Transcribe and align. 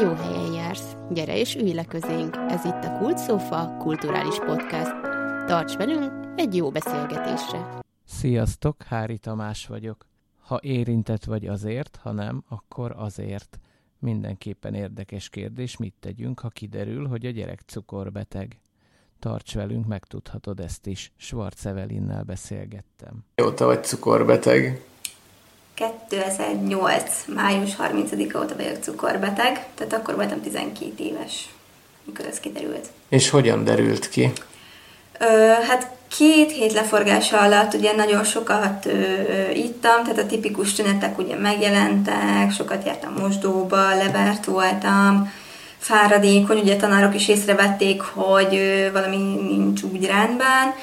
Jó 0.00 0.12
helyen 0.12 0.52
jársz. 0.52 0.96
Gyere 1.10 1.38
és 1.38 1.54
ülj 1.54 1.72
le 1.72 1.84
közénk. 1.84 2.36
Ez 2.36 2.64
itt 2.64 2.84
a 2.84 2.98
Kult 2.98 3.18
Sofa 3.18 3.76
kulturális 3.78 4.38
podcast. 4.38 4.90
Tarts 5.46 5.76
velünk 5.76 6.12
egy 6.34 6.56
jó 6.56 6.70
beszélgetésre. 6.70 7.80
Sziasztok, 8.04 8.82
Hári 8.82 9.18
Tamás 9.18 9.66
vagyok. 9.66 10.06
Ha 10.40 10.58
érintett 10.62 11.24
vagy 11.24 11.46
azért, 11.46 11.98
ha 12.02 12.12
nem, 12.12 12.44
akkor 12.48 12.94
azért. 12.96 13.58
Mindenképpen 13.98 14.74
érdekes 14.74 15.28
kérdés, 15.28 15.76
mit 15.76 15.94
tegyünk, 16.00 16.40
ha 16.40 16.48
kiderül, 16.48 17.06
hogy 17.06 17.26
a 17.26 17.30
gyerek 17.30 17.60
cukorbeteg. 17.66 18.60
Tarts 19.18 19.54
velünk, 19.54 19.86
megtudhatod 19.86 20.60
ezt 20.60 20.86
is. 20.86 21.12
Schwarz 21.16 21.66
Evelinnel 21.66 22.22
beszélgettem. 22.22 23.24
Mióta 23.34 23.64
vagy 23.64 23.84
cukorbeteg? 23.84 24.84
2008. 25.76 27.24
május 27.34 27.70
30-a 27.78 28.38
óta 28.38 28.56
vagyok 28.56 28.82
cukorbeteg, 28.82 29.66
tehát 29.74 29.92
akkor 29.92 30.14
voltam 30.14 30.40
12 30.40 30.92
éves, 30.96 31.48
mikor 32.04 32.26
ez 32.26 32.40
kiderült. 32.40 32.86
És 33.08 33.30
hogyan 33.30 33.64
derült 33.64 34.08
ki? 34.08 34.32
Ö, 35.18 35.52
hát 35.68 35.90
két 36.16 36.52
hét 36.52 36.72
leforgása 36.72 37.40
alatt 37.40 37.74
ugye 37.74 37.92
nagyon 37.92 38.24
sokat 38.24 38.86
ö, 38.86 39.50
ittam, 39.50 40.02
tehát 40.02 40.18
a 40.18 40.26
tipikus 40.26 40.72
tünetek 40.72 41.18
ugye 41.18 41.36
megjelentek, 41.36 42.52
sokat 42.52 42.86
jártam 42.86 43.14
mosdóba, 43.18 43.94
levert 43.94 44.44
voltam, 44.44 45.32
fáradékony, 45.78 46.58
ugye 46.58 46.76
tanárok 46.76 47.14
is 47.14 47.28
észrevették, 47.28 48.02
hogy 48.02 48.54
ö, 48.54 48.92
valami 48.92 49.16
nincs 49.16 49.82
úgy 49.82 50.06
rendben, 50.06 50.74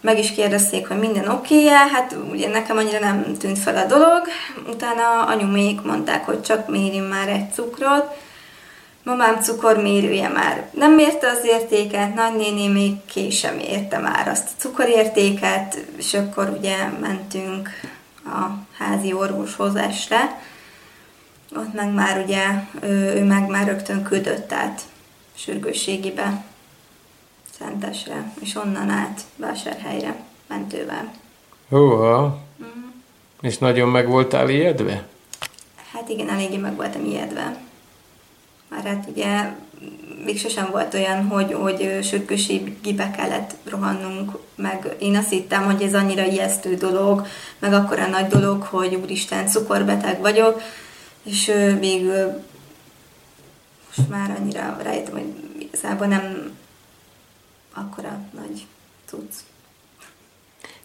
meg 0.00 0.18
is 0.18 0.32
kérdezték, 0.32 0.88
hogy 0.88 0.98
minden 0.98 1.28
oké 1.28 1.68
-e, 1.68 1.88
hát 1.92 2.16
ugye 2.30 2.48
nekem 2.48 2.76
annyira 2.76 2.98
nem 2.98 3.36
tűnt 3.38 3.58
fel 3.58 3.76
a 3.76 3.86
dolog, 3.86 4.22
utána 4.68 5.24
anyumék 5.26 5.82
mondták, 5.82 6.24
hogy 6.24 6.42
csak 6.42 6.68
mérjünk 6.68 7.08
már 7.08 7.28
egy 7.28 7.52
cukrot, 7.52 8.14
Mamám 9.06 9.40
cukormérője 9.40 10.28
már 10.28 10.68
nem 10.72 10.92
mérte 10.92 11.28
az 11.30 11.44
értéket, 11.44 12.14
nagynéni 12.14 12.68
még 12.68 13.04
késem 13.04 13.54
mérte 13.54 13.98
már 13.98 14.28
azt 14.28 14.48
a 14.48 14.60
cukorértéket, 14.60 15.84
és 15.96 16.14
akkor 16.14 16.56
ugye 16.58 16.76
mentünk 17.00 17.68
a 18.24 18.46
házi 18.78 19.12
orvoshoz 19.12 19.76
este. 19.76 20.40
Ott 21.56 21.72
meg 21.74 21.92
már 21.92 22.22
ugye, 22.24 22.44
ő, 22.80 23.14
ő 23.14 23.24
meg 23.24 23.48
már 23.48 23.66
rögtön 23.66 24.02
küldött 24.02 24.52
át 24.52 24.80
sürgősségibe, 25.34 26.44
Szentesre, 27.58 28.32
és 28.40 28.54
onnan 28.54 28.88
át 28.88 29.20
Vásárhelyre 29.36 30.16
mentővel. 30.46 31.12
Húha. 31.68 32.42
Mm. 32.62 32.88
És 33.40 33.58
nagyon 33.58 33.88
meg 33.88 34.08
voltál 34.08 34.48
ijedve? 34.48 35.06
Hát 35.92 36.08
igen, 36.08 36.28
eléggé 36.28 36.56
meg 36.56 36.76
voltam 36.76 37.04
ijedve. 37.04 37.56
Már 38.68 38.84
hát 38.84 39.08
ugye 39.14 39.54
még 40.24 40.38
sosem 40.38 40.68
volt 40.70 40.94
olyan, 40.94 41.26
hogy, 41.26 41.52
hogy 41.52 41.98
sürgősségibe 42.02 43.10
kellett 43.10 43.54
rohannunk, 43.64 44.38
meg 44.54 44.96
én 44.98 45.16
azt 45.16 45.30
hittem, 45.30 45.64
hogy 45.64 45.82
ez 45.82 45.94
annyira 45.94 46.24
ijesztő 46.24 46.74
dolog, 46.74 47.26
meg 47.58 47.72
akkora 47.72 48.06
nagy 48.06 48.26
dolog, 48.26 48.62
hogy 48.62 48.94
úristen, 48.94 49.46
cukorbeteg 49.46 50.20
vagyok, 50.20 50.60
és 51.22 51.52
végül 51.78 52.42
most 53.96 54.08
már 54.08 54.36
annyira 54.38 54.78
rájöttem, 54.82 55.12
hogy 55.12 55.34
igazából 55.58 56.06
nem 56.06 56.55
akkora 57.76 58.18
nagy 58.30 58.66
cucc. 59.06 59.34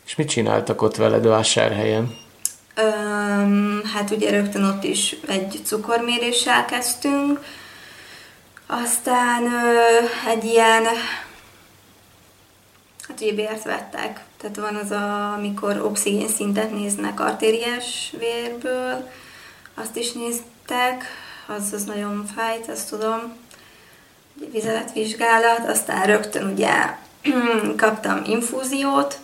És 0.06 0.16
mit 0.16 0.30
csináltak 0.30 0.81
ott 0.81 0.95
veled 0.95 1.25
vásárhelyen? 1.25 2.17
Öm, 2.75 3.81
hát 3.94 4.11
ugye 4.11 4.30
rögtön 4.30 4.64
ott 4.64 4.83
is 4.83 5.16
egy 5.28 5.61
cukorméréssel 5.64 6.66
kezdtünk, 6.66 7.39
aztán 8.66 9.44
ö, 9.44 10.30
egy 10.30 10.44
ilyen, 10.44 10.83
hát 13.08 13.22
ugye 13.22 13.33
vért 13.33 13.64
vettek, 13.64 14.23
tehát 14.38 14.55
van 14.55 14.76
az, 14.76 14.92
a, 14.92 15.33
amikor 15.33 15.82
oxigén 15.82 16.27
szintet 16.27 16.71
néznek 16.71 17.20
artériás 17.20 18.14
vérből, 18.20 19.10
azt 19.73 19.95
is 19.95 20.11
néztek, 20.11 21.04
az, 21.48 21.73
az 21.73 21.83
nagyon 21.83 22.26
fájt, 22.36 22.70
azt 22.70 22.89
tudom, 22.89 23.36
vizeletvizsgálat, 24.52 25.69
aztán 25.69 26.05
rögtön 26.05 26.52
ugye 26.52 26.71
kaptam 27.77 28.21
infúziót, 28.25 29.19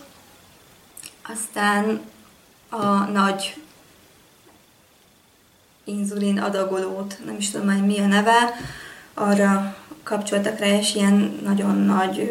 aztán 1.32 2.00
a 2.68 3.10
nagy 3.10 3.56
inzulin 5.84 6.38
adagolót, 6.38 7.18
nem 7.24 7.36
is 7.36 7.50
tudom 7.50 7.66
már 7.66 7.80
mi 7.80 7.98
a 7.98 8.06
neve, 8.06 8.54
arra 9.14 9.76
kapcsoltak 10.02 10.58
rá, 10.58 10.66
és 10.66 10.94
ilyen 10.94 11.38
nagyon 11.44 11.76
nagy 11.76 12.30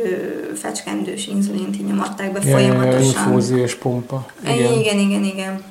fecskendős 0.56 1.28
inzulint 1.28 1.88
nyomatták 1.88 2.32
be 2.32 2.40
ja, 2.44 2.52
folyamatosan. 2.52 3.28
Infúziós 3.28 3.76
pumpa. 3.76 4.26
Igen, 4.44 4.74
igen, 4.74 5.00
igen. 5.00 5.24
igen. 5.24 5.64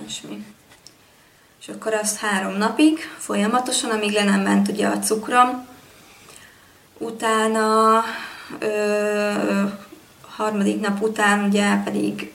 Ilyesmi. 0.00 0.44
És 1.60 1.68
akkor 1.68 1.94
az 1.94 2.18
három 2.18 2.56
napig 2.56 2.98
folyamatosan, 3.18 3.90
amíg 3.90 4.12
le 4.12 4.24
nem 4.24 4.40
ment 4.40 4.68
ugye 4.68 4.86
a 4.86 4.98
cukrom. 4.98 5.66
Utána 6.98 8.02
ö, 8.58 9.32
harmadik 10.36 10.80
nap 10.80 11.02
után 11.02 11.44
ugye 11.44 11.76
pedig 11.84 12.32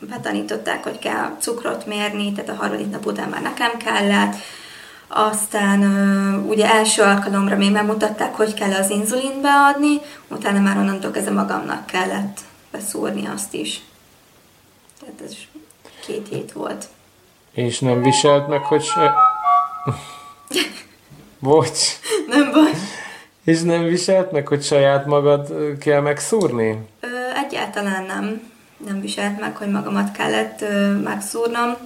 betanították, 0.00 0.82
hogy 0.82 0.98
kell 0.98 1.36
cukrot 1.38 1.86
mérni, 1.86 2.32
tehát 2.32 2.50
a 2.50 2.54
harmadik 2.54 2.90
nap 2.90 3.06
után 3.06 3.28
már 3.28 3.42
nekem 3.42 3.76
kellett, 3.76 4.34
aztán 5.08 5.82
ugye 6.48 6.70
első 6.70 7.02
alkalomra 7.02 7.56
még 7.56 7.72
megmutatták, 7.72 8.34
hogy 8.34 8.54
kell 8.54 8.72
az 8.72 8.90
inzulint 8.90 9.40
beadni, 9.40 10.00
utána 10.28 10.60
már 10.60 10.76
onnantól 10.76 11.10
kezdve 11.10 11.32
magamnak 11.32 11.86
kellett 11.86 12.40
beszúrni 12.70 13.26
azt 13.26 13.54
is. 13.54 13.80
Tehát 15.00 15.20
ez 15.24 15.32
két 16.06 16.28
hét 16.28 16.52
volt. 16.52 16.88
És 17.52 17.78
nem 17.78 18.02
viselt 18.02 18.48
meg, 18.48 18.60
hogy 18.60 18.82
se... 18.84 19.14
Bocs. 21.38 21.80
Nem 22.28 22.50
baj. 22.52 22.72
És 23.46 23.62
nem 23.62 23.84
viselt 23.84 24.32
meg, 24.32 24.48
hogy 24.48 24.62
saját 24.62 25.06
magad 25.06 25.52
kell 25.78 26.00
megszúrni? 26.00 26.78
Ö, 27.00 27.06
egyáltalán 27.46 28.04
nem. 28.04 28.50
Nem 28.86 29.00
viselt 29.00 29.40
meg, 29.40 29.56
hogy 29.56 29.68
magamat 29.68 30.12
kellett 30.12 30.60
ö, 30.60 30.92
megszúrnom 30.92 31.76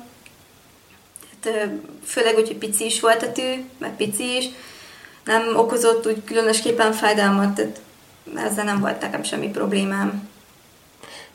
főleg 2.04 2.36
úgy, 2.36 2.46
hogy 2.46 2.56
pici 2.56 2.84
is 2.84 3.00
volt 3.00 3.22
a 3.22 3.32
tű, 3.32 3.64
meg 3.78 3.96
pici 3.96 4.36
is, 4.36 4.48
nem 5.24 5.56
okozott 5.56 6.06
úgy 6.06 6.24
különösképpen 6.24 6.92
fájdalmat, 6.92 7.54
tehát 7.54 7.80
ezzel 8.36 8.64
nem 8.64 8.80
volt 8.80 9.00
nekem 9.00 9.22
semmi 9.22 9.48
problémám. 9.48 10.28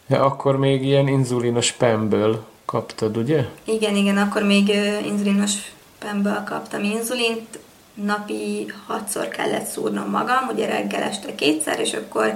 Ja, 0.07 0.25
akkor 0.25 0.57
még 0.57 0.83
ilyen 0.83 1.07
inzulinos 1.07 1.71
pemből 1.71 2.45
kaptad, 2.65 3.17
ugye? 3.17 3.45
Igen, 3.63 3.95
igen, 3.95 4.17
akkor 4.17 4.43
még 4.43 4.69
inzulinos 5.05 5.51
pemből 5.99 6.43
kaptam 6.45 6.83
inzulint, 6.83 7.59
napi 7.95 8.71
hatszor 8.87 9.27
kellett 9.27 9.65
szúrnom 9.65 10.09
magam, 10.09 10.47
ugye 10.53 10.65
reggel 10.65 11.03
este 11.03 11.35
kétszer, 11.35 11.79
és 11.79 11.93
akkor 11.93 12.33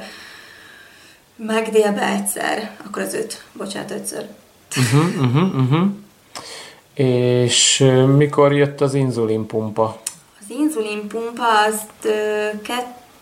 meg 1.36 1.70
délbe 1.70 2.08
egyszer, 2.08 2.72
akkor 2.86 3.02
az 3.02 3.14
öt, 3.14 3.44
bocsánat, 3.54 3.92
ötször. 3.92 4.26
Uh-huh, 4.78 5.26
uh-huh, 5.26 5.56
uh-huh. 5.56 5.88
És 6.94 7.86
mikor 8.16 8.54
jött 8.54 8.82
az 8.82 8.94
inzulinpumpa? 8.94 10.02
Az 10.40 10.56
inzulinpumpa 10.58 11.44
azt 11.68 12.16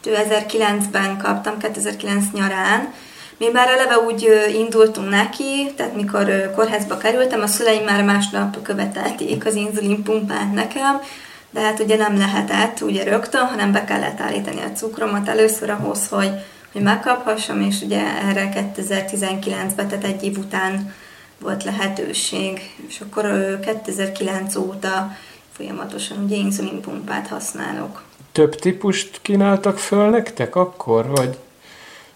2009-ben 0.04 1.18
kaptam, 1.18 1.58
2009 1.58 2.26
nyarán. 2.34 2.94
Mi 3.38 3.48
már 3.54 3.70
eleve 3.70 3.98
úgy 3.98 4.28
indultunk 4.54 5.10
neki, 5.10 5.74
tehát 5.76 5.96
mikor 5.96 6.52
kórházba 6.56 6.98
kerültem, 6.98 7.42
a 7.42 7.48
szüleim 7.48 7.84
már 7.84 8.04
másnap 8.04 8.62
követelték 8.62 9.46
az 9.46 9.56
inzulinpumpát 9.56 10.54
nekem, 10.54 11.02
de 11.50 11.62
hát 11.62 11.80
ugye 11.80 11.96
nem 11.96 12.18
lehetett 12.18 12.82
ugye 12.82 13.04
rögtön, 13.04 13.46
hanem 13.46 13.72
be 13.72 13.84
kellett 13.84 14.20
állítani 14.20 14.62
a 14.62 14.72
cukromat 14.72 15.28
először 15.28 15.70
ahhoz, 15.70 16.08
hogy, 16.08 16.32
hogy 16.72 16.82
megkaphassam, 16.82 17.62
és 17.62 17.82
ugye 17.82 18.02
erre 18.30 18.72
2019-ben, 18.76 19.88
tehát 19.88 20.04
egy 20.04 20.24
év 20.24 20.38
után 20.38 20.94
volt 21.40 21.64
lehetőség, 21.64 22.76
és 22.88 23.02
akkor 23.02 23.60
2009 23.60 24.56
óta 24.56 25.12
folyamatosan 25.52 26.24
ugye 26.24 26.36
inzulinpumpát 26.36 27.28
használok. 27.28 28.04
Több 28.32 28.56
típust 28.56 29.20
kínáltak 29.22 29.78
föl 29.78 30.10
nektek 30.10 30.56
akkor, 30.56 31.08
vagy 31.08 31.38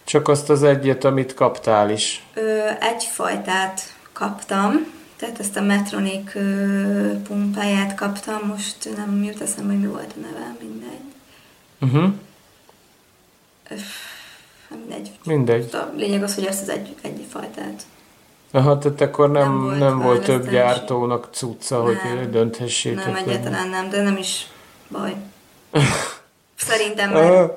csak 0.03 0.27
azt 0.27 0.49
az 0.49 0.63
egyet, 0.63 1.03
amit 1.03 1.33
kaptál 1.33 1.89
is? 1.89 2.23
Ö, 2.33 2.59
egyfajtát 2.79 3.81
kaptam, 4.13 4.85
tehát 5.21 5.39
ezt 5.39 5.57
a 5.57 5.61
Metronik 5.61 6.37
pumpáját 7.27 7.95
kaptam, 7.95 8.47
most 8.47 8.89
nem 8.95 9.23
jut 9.23 9.41
eszembe, 9.41 9.71
hogy 9.71 9.81
mi 9.81 9.87
volt 9.87 10.13
a 10.17 10.19
neve, 10.19 10.55
mindegy. 10.59 10.99
Uh-huh. 11.81 12.13
mindegy. 14.69 15.11
Mindegy. 15.23 15.75
A 15.75 15.91
lényeg 15.95 16.23
az, 16.23 16.35
hogy 16.35 16.45
ezt 16.45 16.61
az 16.61 16.69
egy, 16.69 16.95
egy 17.01 17.25
fajtát 17.29 17.83
Aha, 18.51 18.77
tehát 18.77 19.01
akkor 19.01 19.31
nem, 19.31 19.49
nem 19.49 19.61
volt, 19.61 19.79
nem 19.79 19.99
volt 19.99 20.23
több 20.23 20.49
gyártónak 20.49 21.27
cucca, 21.31 21.83
nem, 21.83 22.17
hogy 22.17 22.29
dönthessétek. 22.29 23.05
Nem, 23.05 23.15
egyáltalán 23.15 23.69
nem, 23.69 23.89
de 23.89 24.01
nem 24.01 24.17
is 24.17 24.47
baj. 24.89 25.15
Szerintem 26.55 27.11
már 27.11 27.51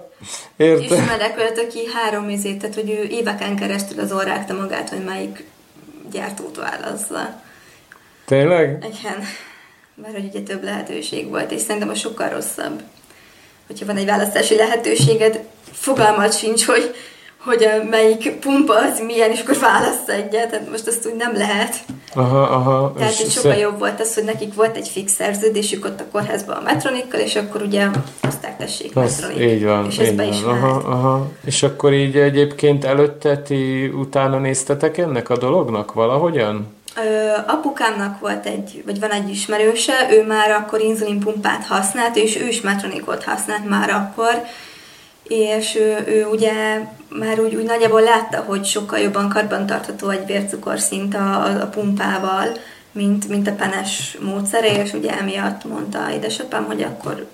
ismerek 0.57 1.39
olyat, 1.39 1.59
aki 1.59 1.79
három 1.95 2.29
izét, 2.29 2.59
tehát 2.59 2.75
hogy 2.75 2.91
ő 2.91 3.03
éveken 3.03 3.57
keresztül 3.57 4.01
az 4.01 4.13
orrákta 4.13 4.55
magát, 4.55 4.89
hogy 4.89 5.05
melyik 5.05 5.45
gyártót 6.11 6.57
válaszza. 6.57 7.43
Tényleg? 8.25 8.67
Igen. 8.67 9.25
Mert 9.95 10.15
hogy 10.15 10.25
ugye 10.25 10.41
több 10.41 10.65
lehetőség 10.65 11.29
volt, 11.29 11.51
és 11.51 11.61
szerintem 11.61 11.89
a 11.89 11.95
sokkal 11.95 12.29
rosszabb. 12.29 12.83
Hogyha 13.67 13.87
van 13.87 13.97
egy 13.97 14.07
választási 14.07 14.57
lehetőséged, 14.57 15.45
fogalmat 15.73 16.39
sincs, 16.39 16.67
hogy 16.67 16.95
hogy 17.45 17.69
melyik 17.91 18.39
pumpa 18.39 18.75
az 18.75 19.01
milyen, 19.07 19.31
és 19.31 19.41
akkor 19.41 19.59
választ 19.59 20.09
egyet, 20.09 20.51
tehát 20.51 20.71
most 20.71 20.87
azt 20.87 21.07
úgy 21.07 21.17
nem 21.17 21.37
lehet. 21.37 21.77
Aha, 22.15 22.43
aha. 22.43 22.93
Tehát 22.99 23.21
így 23.21 23.31
sokkal 23.31 23.55
jobb 23.55 23.79
volt 23.79 24.01
az, 24.01 24.15
hogy 24.15 24.25
nekik 24.25 24.55
volt 24.55 24.77
egy 24.77 24.89
fix 24.89 25.13
szerződésük 25.13 25.85
ott 25.85 26.01
a 26.01 26.05
kórházban 26.13 26.57
a 26.57 26.63
Metronikkal, 26.63 27.21
és 27.21 27.37
akkor 27.37 27.63
ugye 27.63 27.87
hozták 28.23 28.57
tessék 28.57 28.95
Metronik. 28.95 29.39
Így 29.39 29.65
van, 29.65 29.87
és 29.87 29.99
így 29.99 30.17
van. 30.17 30.55
Aha, 30.55 30.91
aha. 30.91 31.31
És 31.45 31.63
akkor 31.63 31.93
így 31.93 32.17
egyébként 32.17 32.85
előtte 32.85 33.39
ti 33.39 33.87
utána 33.87 34.39
néztetek 34.39 34.99
ennek 34.99 35.31
a 35.31 35.37
dolognak 35.37 35.93
valahogyan? 35.93 36.74
Ö, 36.97 37.33
apukámnak 37.47 38.21
volt 38.21 38.47
egy, 38.47 38.83
vagy 38.87 39.01
van 39.01 39.11
egy 39.11 39.29
ismerőse, 39.29 40.09
ő 40.11 40.27
már 40.27 40.51
akkor 40.51 40.81
inzulinpumpát 40.81 41.65
használt, 41.65 42.17
és 42.17 42.37
ő 42.37 42.49
is 42.49 42.61
Metronikot 42.61 43.25
használt 43.25 43.69
már 43.69 43.91
akkor, 43.91 44.45
és 45.29 45.77
ő, 45.77 46.05
ő 46.07 46.27
ugye 46.27 46.53
már 47.09 47.41
úgy, 47.41 47.55
úgy 47.55 47.65
nagyjából 47.65 48.03
látta, 48.03 48.41
hogy 48.41 48.65
sokkal 48.65 48.99
jobban 48.99 49.29
karbantartható 49.29 50.09
egy 50.09 50.27
vércukorszint 50.27 51.15
a, 51.15 51.45
a, 51.45 51.67
pumpával, 51.67 52.57
mint, 52.93 53.29
mint 53.29 53.49
a 53.49 53.55
penes 53.55 54.19
módszere, 54.21 54.83
és 54.83 54.93
ugye 54.93 55.19
emiatt 55.19 55.65
mondta 55.65 56.11
édesapám, 56.13 56.65
hogy 56.65 56.83
akkor 56.83 57.27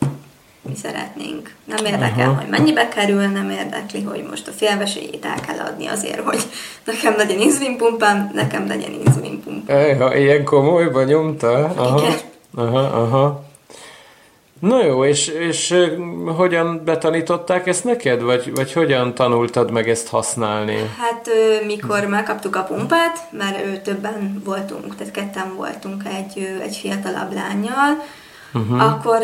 mi 0.70 0.76
szeretnénk. 0.76 1.54
Nem 1.64 1.84
érdekel, 1.84 2.28
Aha. 2.28 2.40
hogy 2.40 2.48
mennyibe 2.48 2.88
kerül, 2.88 3.26
nem 3.26 3.50
érdekli, 3.50 4.02
hogy 4.02 4.26
most 4.30 4.48
a 4.48 4.52
félvesélyét 4.52 5.24
el 5.24 5.40
kell 5.46 5.66
adni 5.66 5.86
azért, 5.86 6.20
hogy 6.20 6.42
nekem 6.84 7.14
legyen 7.16 7.38
inzulinpumpám, 7.38 8.30
nekem 8.34 8.66
legyen 8.66 8.92
inzulinpumpám. 9.04 9.76
Ejha, 9.76 10.16
ilyen 10.16 10.44
komolyban 10.44 11.04
nyomta? 11.04 11.64
Aha, 11.64 11.98
Igen. 11.98 12.18
aha, 12.54 12.78
aha. 12.78 13.48
Na 14.60 14.84
jó, 14.84 15.04
és, 15.04 15.26
és 15.26 15.74
hogyan 16.36 16.82
betanították 16.84 17.66
ezt 17.66 17.84
neked, 17.84 18.22
vagy, 18.22 18.54
vagy 18.54 18.72
hogyan 18.72 19.14
tanultad 19.14 19.70
meg 19.70 19.88
ezt 19.88 20.08
használni? 20.08 20.76
Hát 20.98 21.28
mikor 21.66 22.06
megkaptuk 22.06 22.56
a 22.56 22.62
pumpát, 22.62 23.18
mert 23.30 23.82
többen 23.82 24.42
voltunk, 24.44 24.96
tehát 24.96 25.12
ketten 25.12 25.54
voltunk 25.56 26.02
egy, 26.04 26.58
egy 26.62 26.76
fiatalabb 26.76 27.32
lányjal, 27.34 28.02
uh-huh. 28.54 28.82
akkor 28.82 29.18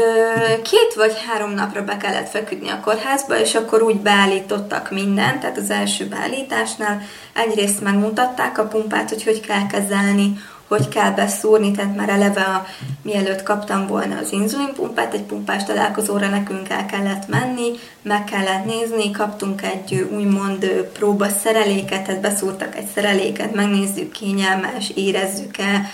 két 0.62 0.94
vagy 0.94 1.22
három 1.28 1.50
napra 1.50 1.84
be 1.84 1.96
kellett 1.96 2.28
feküdni 2.28 2.68
a 2.68 2.80
kórházba, 2.80 3.38
és 3.38 3.54
akkor 3.54 3.82
úgy 3.82 4.00
beállítottak 4.00 4.90
mindent, 4.90 5.40
tehát 5.40 5.56
az 5.56 5.70
első 5.70 6.06
beállításnál 6.06 7.02
egyrészt 7.32 7.80
megmutatták 7.80 8.58
a 8.58 8.66
pumpát, 8.66 9.08
hogy 9.08 9.24
hogy 9.24 9.40
kell 9.40 9.66
kezelni, 9.66 10.38
hogy 10.68 10.88
kell 10.88 11.10
beszúrni, 11.10 11.70
tehát 11.70 11.96
már 11.96 12.08
eleve 12.08 12.40
a, 12.40 12.66
mielőtt 13.02 13.42
kaptam 13.42 13.86
volna 13.86 14.18
az 14.18 14.32
inzulinpumpát, 14.32 15.14
egy 15.14 15.22
pumpás 15.22 15.64
találkozóra 15.64 16.28
nekünk 16.28 16.68
el 16.68 16.86
kellett 16.86 17.28
menni, 17.28 17.70
meg 18.02 18.24
kellett 18.24 18.64
nézni, 18.64 19.10
kaptunk 19.10 19.62
egy 19.62 20.08
úgymond 20.10 20.66
próba 20.92 21.28
szereléket, 21.28 22.04
tehát 22.04 22.20
beszúrtak 22.20 22.76
egy 22.76 22.88
szereléket, 22.94 23.54
megnézzük 23.54 24.12
kényelmes, 24.12 24.90
érezzük-e, 24.94 25.90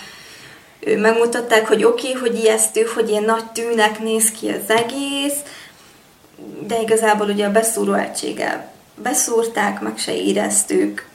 megmutatták, 0.97 1.67
hogy 1.67 1.83
oké, 1.83 2.07
okay, 2.07 2.21
hogy 2.21 2.39
ijesztő, 2.39 2.81
hogy 2.95 3.09
ilyen 3.09 3.23
nagy 3.23 3.45
tűnek 3.45 3.99
néz 3.99 4.31
ki 4.31 4.49
az 4.49 4.69
egész, 4.69 5.37
de 6.67 6.81
igazából 6.81 7.29
ugye 7.29 7.45
a 7.45 7.51
beszúró 7.51 7.93
egységgel 7.93 8.71
beszúrták, 8.95 9.79
meg 9.79 9.97
se 9.97 10.15
éreztük, 10.15 11.07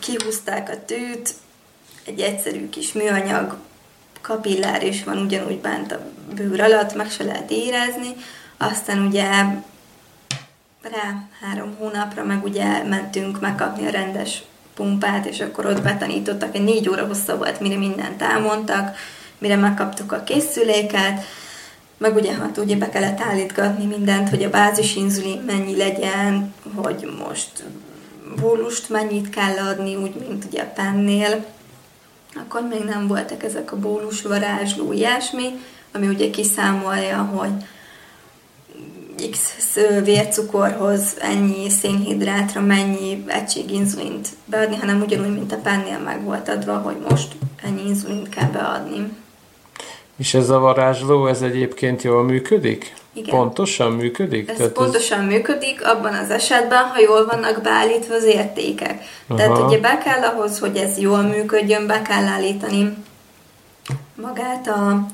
kihúzták 0.00 0.68
a 0.68 0.84
tűt, 0.84 1.30
egy 2.04 2.20
egyszerű 2.20 2.68
kis 2.68 2.92
műanyag 2.92 3.56
kapillár 4.20 4.82
is 4.82 5.04
van 5.04 5.18
ugyanúgy 5.18 5.60
bent 5.60 5.92
a 5.92 6.00
bőr 6.34 6.60
alatt, 6.60 6.94
meg 6.94 7.10
se 7.10 7.24
lehet 7.24 7.50
érezni. 7.50 8.14
Aztán 8.56 9.06
ugye 9.06 9.22
rá 10.82 11.28
három 11.40 11.74
hónapra 11.78 12.24
meg 12.24 12.44
ugye 12.44 12.82
mentünk 12.82 13.40
megkapni 13.40 13.86
a 13.86 13.90
rendes 13.90 14.42
pumpát, 14.74 15.26
és 15.26 15.40
akkor 15.40 15.66
ott 15.66 15.82
betanítottak, 15.82 16.54
egy 16.54 16.64
négy 16.64 16.88
óra 16.88 17.06
hossza 17.06 17.36
volt, 17.36 17.60
mire 17.60 17.76
mindent 17.76 18.22
elmondtak, 18.22 18.96
mire 19.38 19.56
megkaptuk 19.56 20.12
a 20.12 20.22
készüléket, 20.22 21.24
meg 21.98 22.16
ugye 22.16 22.32
hát 22.32 22.58
ugye 22.58 22.76
be 22.76 22.88
kellett 22.88 23.20
állítgatni 23.20 23.84
mindent, 23.84 24.28
hogy 24.28 24.42
a 24.42 24.50
bázisinzulin 24.50 25.42
mennyi 25.46 25.76
legyen, 25.76 26.54
hogy 26.74 27.08
most 27.26 27.64
bólust 28.40 28.88
mennyit 28.88 29.30
kell 29.30 29.56
adni, 29.56 29.96
úgy, 29.96 30.14
mint 30.28 30.44
ugye 30.44 30.62
a 30.62 30.72
pennél, 30.74 31.44
akkor 32.34 32.62
még 32.68 32.84
nem 32.84 33.06
voltak 33.06 33.42
ezek 33.42 33.72
a 33.72 33.78
bónus 33.78 34.22
varázsló 34.22 34.92
ilyesmi, 34.92 35.60
ami 35.92 36.08
ugye 36.08 36.30
kiszámolja, 36.30 37.22
hogy 37.22 37.52
X 39.30 39.40
vércukorhoz 40.04 41.16
ennyi 41.20 41.70
szénhidrátra 41.70 42.60
mennyi 42.60 43.24
egység 43.26 43.70
inzulint 43.70 44.28
beadni, 44.44 44.76
hanem 44.76 45.00
ugyanúgy, 45.00 45.34
mint 45.34 45.52
a 45.52 45.56
pennél 45.56 45.98
meg 45.98 46.22
volt 46.22 46.48
adva, 46.48 46.76
hogy 46.78 46.96
most 47.08 47.32
ennyi 47.64 47.86
inzulint 47.86 48.28
kell 48.28 48.48
beadni. 48.48 49.12
És 50.16 50.34
ez 50.34 50.50
a 50.50 50.58
varázsló, 50.58 51.26
ez 51.26 51.42
egyébként 51.42 52.02
jól 52.02 52.22
működik? 52.22 52.94
Igen. 53.12 53.34
Pontosan 53.34 53.92
működik? 53.92 54.48
Ez 54.48 54.56
Tehát 54.56 54.72
pontosan 54.72 55.20
ez... 55.20 55.26
működik 55.26 55.86
abban 55.86 56.14
az 56.14 56.30
esetben, 56.30 56.84
ha 56.84 57.00
jól 57.00 57.26
vannak 57.26 57.62
beállítva 57.62 58.14
az 58.14 58.24
értékek. 58.24 59.02
Aha. 59.26 59.38
Tehát 59.38 59.62
ugye 59.62 59.78
be 59.78 59.98
kell 59.98 60.22
ahhoz, 60.22 60.58
hogy 60.58 60.76
ez 60.76 60.98
jól 60.98 61.22
működjön, 61.22 61.86
be 61.86 62.02
kell 62.02 62.24
állítani 62.26 62.96
magát 64.14 64.68
a, 64.68 65.06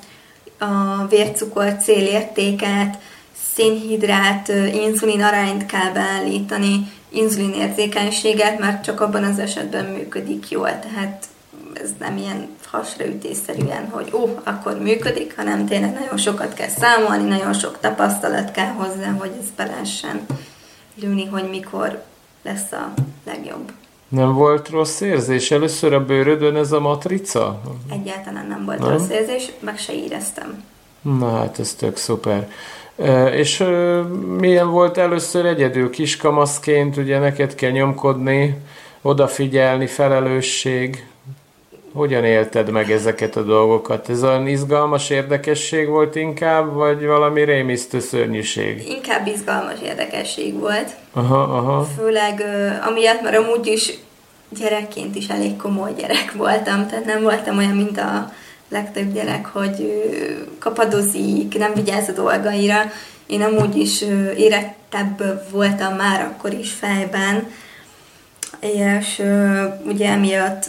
a 0.64 1.06
vércukor 1.08 1.76
célértéket, 1.76 2.98
szénhidrát, 3.54 4.48
inzulin 4.72 5.22
arányt 5.22 5.66
kell 5.66 5.92
beállítani, 5.92 6.92
inzulin 7.08 7.52
érzékenységet, 7.52 8.58
mert 8.58 8.84
csak 8.84 9.00
abban 9.00 9.24
az 9.24 9.38
esetben 9.38 9.84
működik 9.84 10.50
jól. 10.50 10.78
Tehát 10.78 11.26
ez 11.72 11.90
nem 11.98 12.16
ilyen 12.16 12.48
hasraütésszerűen, 12.66 13.88
hogy 13.90 14.10
ó, 14.12 14.40
akkor 14.44 14.78
működik, 14.78 15.36
hanem 15.36 15.66
tényleg 15.66 15.92
nagyon 15.92 16.16
sokat 16.16 16.54
kell 16.54 16.68
számolni, 16.68 17.28
nagyon 17.28 17.52
sok 17.52 17.78
tapasztalat 17.80 18.50
kell 18.50 18.70
hozzá, 18.70 19.10
hogy 19.10 19.30
ez 19.40 19.46
be 19.56 19.64
lehessen 19.64 20.26
lőni, 20.94 21.26
hogy 21.26 21.48
mikor 21.50 22.02
lesz 22.42 22.72
a 22.72 22.92
legjobb. 23.26 23.72
Nem 24.08 24.32
volt 24.32 24.68
rossz 24.68 25.00
érzés? 25.00 25.50
Először 25.50 25.92
a 25.92 26.04
bőrödön 26.04 26.56
ez 26.56 26.72
a 26.72 26.80
matrica? 26.80 27.60
Egyáltalán 27.90 28.46
nem 28.46 28.64
volt 28.64 28.78
nem? 28.78 28.88
rossz 28.88 29.08
érzés, 29.08 29.50
meg 29.60 29.78
se 29.78 29.92
éreztem. 29.92 30.64
Na 31.02 31.38
hát, 31.38 31.58
ez 31.58 31.74
tök 31.74 31.96
szuper. 31.96 32.50
És 33.32 33.64
milyen 34.38 34.70
volt 34.70 34.98
először 34.98 35.44
egyedül 35.44 35.90
kiskamaszként, 35.90 36.96
ugye 36.96 37.18
neked 37.18 37.54
kell 37.54 37.70
nyomkodni, 37.70 38.56
odafigyelni, 39.02 39.86
felelősség? 39.86 41.04
Hogyan 41.92 42.24
élted 42.24 42.70
meg 42.70 42.90
ezeket 42.90 43.36
a 43.36 43.42
dolgokat? 43.42 44.08
Ez 44.08 44.22
olyan 44.22 44.46
izgalmas 44.46 45.10
érdekesség 45.10 45.88
volt 45.88 46.16
inkább, 46.16 46.74
vagy 46.74 47.06
valami 47.06 47.44
rémisztő 47.44 48.00
szörnyűség? 48.00 48.88
Inkább 48.88 49.26
izgalmas 49.26 49.78
érdekesség 49.84 50.58
volt. 50.58 50.88
Aha, 51.12 51.42
aha. 51.42 51.86
Főleg 51.98 52.44
amiatt, 52.86 53.22
mert 53.22 53.36
amúgy 53.36 53.66
is 53.66 53.92
gyerekként 54.58 55.16
is 55.16 55.28
elég 55.28 55.56
komoly 55.56 55.92
gyerek 55.98 56.32
voltam, 56.36 56.86
tehát 56.86 57.04
nem 57.04 57.22
voltam 57.22 57.58
olyan, 57.58 57.76
mint 57.76 57.98
a 57.98 58.32
legtöbb 58.70 59.12
gyerek, 59.12 59.46
hogy 59.46 60.02
kapadozik, 60.58 61.58
nem 61.58 61.74
vigyáz 61.74 62.08
a 62.08 62.12
dolgaira. 62.12 62.82
Én 63.26 63.42
amúgy 63.42 63.76
is 63.76 64.02
érettebb 64.36 65.42
voltam 65.50 65.96
már 65.96 66.20
akkor 66.20 66.52
is 66.52 66.70
fejben, 66.70 67.50
és 68.60 69.22
ugye 69.84 70.08
emiatt 70.08 70.64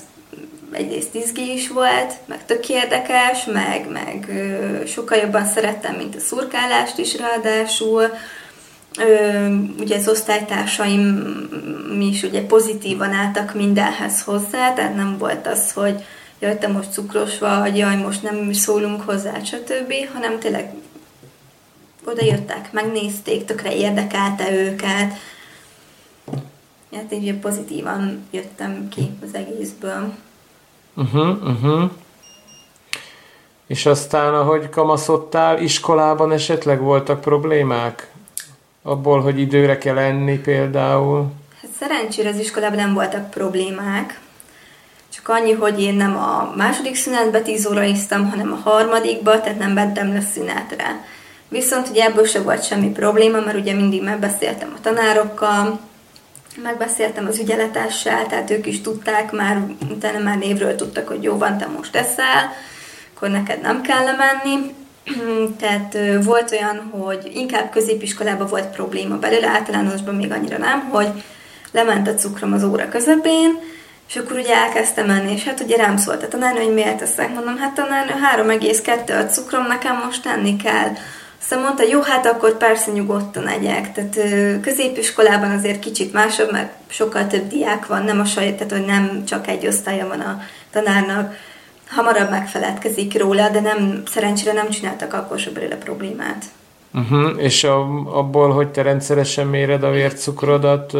egyrészt 0.72 1.16
izgi 1.16 1.54
is 1.54 1.70
volt, 1.70 2.14
meg 2.26 2.46
tök 2.46 2.70
érdekes, 2.70 3.46
meg, 3.46 3.88
meg 3.92 4.32
sokkal 4.88 5.18
jobban 5.18 5.46
szerettem, 5.46 5.96
mint 5.96 6.16
a 6.16 6.20
szurkálást 6.20 6.98
is 6.98 7.18
ráadásul. 7.18 8.04
Ugye 9.80 9.98
az 9.98 10.08
osztálytársaim 10.08 11.24
is 12.00 12.24
ugye 12.24 12.42
pozitívan 12.42 13.12
álltak 13.12 13.54
mindenhez 13.54 14.22
hozzá, 14.22 14.74
tehát 14.74 14.96
nem 14.96 15.18
volt 15.18 15.48
az, 15.48 15.72
hogy 15.72 16.06
jaj, 16.42 16.58
te 16.58 16.68
most 16.68 16.92
cukros 16.92 17.40
vagy, 17.40 17.78
jaj, 17.78 17.96
most 17.96 18.24
nem 18.24 18.54
szólunk 18.54 19.02
hozzá, 19.02 19.44
stb., 19.44 19.94
hanem 20.14 20.40
tényleg 20.40 20.74
oda 22.06 22.24
jöttek, 22.24 22.72
megnézték, 22.72 23.46
tökre 23.46 23.76
érdekelte 23.76 24.52
őket. 24.52 25.14
Hát 26.96 27.12
így 27.12 27.34
pozitívan 27.34 28.28
jöttem 28.32 28.90
ki 28.90 29.12
az 29.24 29.34
egészből. 29.34 30.14
Uh-huh, 30.96 31.44
uh-huh. 31.44 31.92
És 33.68 33.86
aztán, 33.86 34.34
ahogy 34.34 34.70
kamaszodtál, 34.70 35.62
iskolában 35.62 36.32
esetleg 36.32 36.80
voltak 36.80 37.22
problémák? 37.22 38.12
abból, 38.82 39.22
hogy 39.22 39.40
időre 39.40 39.78
kell 39.78 39.98
enni 39.98 40.38
például? 40.38 41.32
Hát 41.62 41.72
szerencsére 41.80 42.30
az 42.30 42.40
iskolában 42.40 42.78
nem 42.78 42.94
voltak 42.94 43.30
problémák. 43.30 44.20
Csak 45.14 45.28
annyi, 45.30 45.52
hogy 45.52 45.82
én 45.82 45.94
nem 45.94 46.18
a 46.18 46.54
második 46.56 46.96
szünetbe 46.96 47.42
10 47.42 47.66
óra 47.66 47.84
isztam, 47.84 48.30
hanem 48.30 48.52
a 48.52 48.70
harmadikba, 48.70 49.42
tehát 49.42 49.60
nem 49.60 49.72
mentem 49.72 50.14
le 50.14 50.22
szünetre. 50.34 51.06
Viszont 51.50 51.90
ugye 51.90 52.04
ebből 52.04 52.26
se 52.26 52.42
volt 52.42 52.66
semmi 52.66 52.90
probléma, 52.90 53.40
mert 53.40 53.58
ugye 53.58 53.74
mindig 53.74 54.04
megbeszéltem 54.04 54.74
a 54.78 54.82
tanárokkal, 54.82 55.80
megbeszéltem 56.64 57.26
az 57.28 57.40
ügyeletással, 57.40 58.28
tehát 58.28 58.52
ők 58.52 58.66
is 58.66 58.82
tudták, 58.82 59.32
már 59.32 59.62
utána 59.90 60.20
már 60.20 60.38
névről 60.38 60.76
tudtak, 60.76 61.08
hogy 61.08 61.24
jó 61.24 61.38
van, 61.38 61.58
te 61.58 61.68
most 61.68 61.96
eszel, 61.96 62.54
akkor 63.16 63.30
neked 63.30 63.62
nem 63.62 63.82
kell 63.82 64.04
lemenni. 64.04 64.74
Tehát 65.60 65.98
volt 66.24 66.52
olyan, 66.52 66.90
hogy 66.92 67.32
inkább 67.34 67.72
középiskolában 67.72 68.48
volt 68.48 68.68
probléma 68.68 69.18
belőle, 69.18 69.48
általánosban 69.48 70.16
még 70.16 70.32
annyira 70.32 70.58
nem, 70.58 70.90
hogy 70.90 71.24
lement 71.72 72.08
a 72.08 72.16
cukrom 72.16 72.54
az 72.54 72.64
óra 72.64 72.90
közepén, 72.90 73.60
és 74.12 74.18
akkor 74.18 74.38
ugye 74.38 74.56
elkezdtem 74.56 75.06
menni, 75.06 75.32
és 75.32 75.44
hát 75.44 75.60
ugye 75.60 75.76
rám 75.76 75.98
szólt 75.98 76.24
a 76.24 76.28
tanárnő, 76.28 76.64
hogy 76.64 76.74
miért 76.74 76.98
teszek. 76.98 77.34
Mondom, 77.34 77.58
hát 77.58 77.74
tanárnő, 77.74 78.14
3,2 78.36 79.26
a 79.26 79.32
cukrom, 79.32 79.68
nekem 79.68 80.02
most 80.06 80.22
tenni 80.22 80.56
kell. 80.56 80.90
Aztán 81.42 81.60
mondta, 81.60 81.84
jó, 81.84 82.02
hát 82.02 82.26
akkor 82.26 82.58
persze 82.58 82.92
nyugodtan 82.92 83.48
egyek. 83.48 83.92
Tehát 83.92 84.16
középiskolában 84.62 85.52
azért 85.52 85.80
kicsit 85.80 86.14
másabb, 86.14 86.52
mert 86.52 86.72
sokkal 86.88 87.28
több 87.28 87.48
diák 87.48 87.86
van, 87.86 88.04
nem 88.04 88.20
a 88.20 88.26
saját, 88.26 88.54
tehát 88.54 88.72
hogy 88.72 88.86
nem 88.86 89.26
csak 89.26 89.48
egy 89.48 89.68
osztálya 89.68 90.08
van 90.08 90.20
a 90.20 90.42
tanárnak. 90.72 91.36
Hamarabb 91.88 92.30
megfeledkezik 92.30 93.20
róla, 93.20 93.50
de 93.50 93.60
nem, 93.60 94.04
szerencsére 94.12 94.54
nem 94.54 94.70
csináltak 94.70 95.14
akkor 95.14 95.40
sem 95.40 95.54
belőle 95.54 95.76
problémát. 95.76 96.46
Uh-huh. 96.94 97.44
És 97.44 97.64
a, 97.64 97.80
abból, 98.18 98.50
hogy 98.50 98.68
te 98.68 98.82
rendszeresen 98.82 99.48
méred 99.48 99.84
a 99.84 99.92
vércukrodat, 99.92 100.94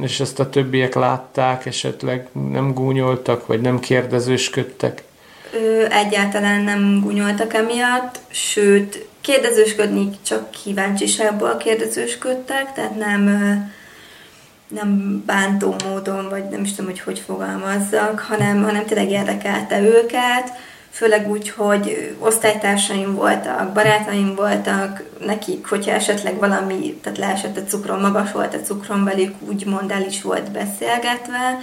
és 0.00 0.20
ezt 0.20 0.40
a 0.40 0.48
többiek 0.48 0.94
látták, 0.94 1.66
esetleg 1.66 2.28
nem 2.50 2.72
gúnyoltak, 2.72 3.46
vagy 3.46 3.60
nem 3.60 3.78
kérdezősködtek? 3.78 5.02
Ö, 5.52 5.84
egyáltalán 5.90 6.60
nem 6.60 7.00
gúnyoltak 7.02 7.54
emiatt, 7.54 8.20
sőt, 8.28 9.06
kérdezősködni 9.20 10.10
csak 10.26 10.50
kíváncsiságból 10.50 11.56
kérdezősködtek, 11.56 12.72
tehát 12.72 12.96
nem, 12.96 13.24
nem 14.68 15.22
bántó 15.26 15.74
módon, 15.88 16.28
vagy 16.28 16.48
nem 16.48 16.62
is 16.62 16.70
tudom, 16.70 16.90
hogy 16.90 17.00
hogy 17.00 17.18
fogalmazzak, 17.18 18.18
hanem, 18.18 18.62
hanem 18.62 18.84
tényleg 18.84 19.10
érdekelte 19.10 19.80
őket, 19.80 20.52
főleg 20.94 21.30
úgy, 21.30 21.48
hogy 21.50 22.16
osztálytársaim 22.18 23.14
voltak, 23.14 23.72
barátaim 23.72 24.34
voltak, 24.34 25.02
nekik, 25.24 25.66
hogyha 25.66 25.90
esetleg 25.90 26.38
valami, 26.38 26.98
tehát 27.02 27.18
leesett 27.18 27.56
a 27.56 27.64
cukrom, 27.64 28.00
magas 28.00 28.32
volt 28.32 28.54
a 28.54 28.60
cukrom 28.60 29.04
velük, 29.04 29.34
úgymond 29.40 29.90
el 29.90 30.02
is 30.02 30.22
volt 30.22 30.50
beszélgetve, 30.50 31.58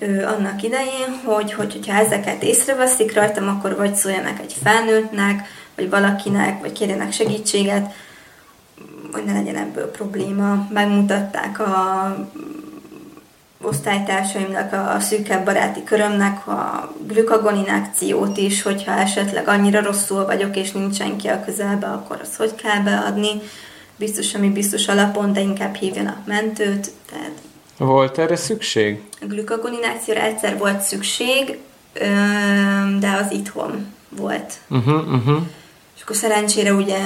ő, 0.00 0.24
annak 0.24 0.62
idején, 0.62 1.20
hogy, 1.24 1.52
hogy 1.52 1.72
hogyha 1.72 1.98
ezeket 1.98 2.42
észreveszik 2.42 3.14
rajtam, 3.14 3.48
akkor 3.48 3.76
vagy 3.76 3.94
szóljanak 3.94 4.40
egy 4.40 4.56
felnőttnek, 4.62 5.48
vagy 5.76 5.90
valakinek, 5.90 6.60
vagy 6.60 6.72
kérjenek 6.72 7.12
segítséget, 7.12 7.94
hogy 9.12 9.24
ne 9.24 9.32
legyen 9.32 9.56
ebből 9.56 9.90
probléma. 9.90 10.68
Megmutatták 10.72 11.60
a 11.60 12.28
osztálytársaimnak, 13.62 14.72
a 14.72 15.00
szűkebb 15.00 15.44
baráti 15.44 15.84
körömnek 15.84 16.46
a 16.46 16.92
glükagoninációt 17.06 18.36
is, 18.36 18.62
hogyha 18.62 18.92
esetleg 18.92 19.48
annyira 19.48 19.82
rosszul 19.82 20.24
vagyok, 20.24 20.56
és 20.56 20.72
nincsen 20.72 21.16
ki 21.16 21.28
a 21.28 21.44
közelbe, 21.44 21.86
akkor 21.86 22.18
azt 22.22 22.36
hogy 22.36 22.54
kell 22.54 22.80
beadni. 22.82 23.40
Biztos, 23.96 24.34
ami 24.34 24.48
biztos 24.48 24.88
alapon, 24.88 25.32
de 25.32 25.40
inkább 25.40 25.74
hívjanak 25.74 26.26
mentőt. 26.26 26.90
Tehát 27.10 27.32
volt 27.78 28.18
erre 28.18 28.36
szükség? 28.36 29.02
A 29.20 29.24
glükagoninációra 29.26 30.20
egyszer 30.20 30.58
volt 30.58 30.80
szükség, 30.80 31.58
de 32.98 33.10
az 33.24 33.32
itthon 33.32 33.94
volt. 34.08 34.52
Uh-huh, 34.68 35.12
uh-huh. 35.12 35.42
És 35.96 36.02
akkor 36.02 36.16
szerencsére 36.16 36.72
ugye 36.72 36.98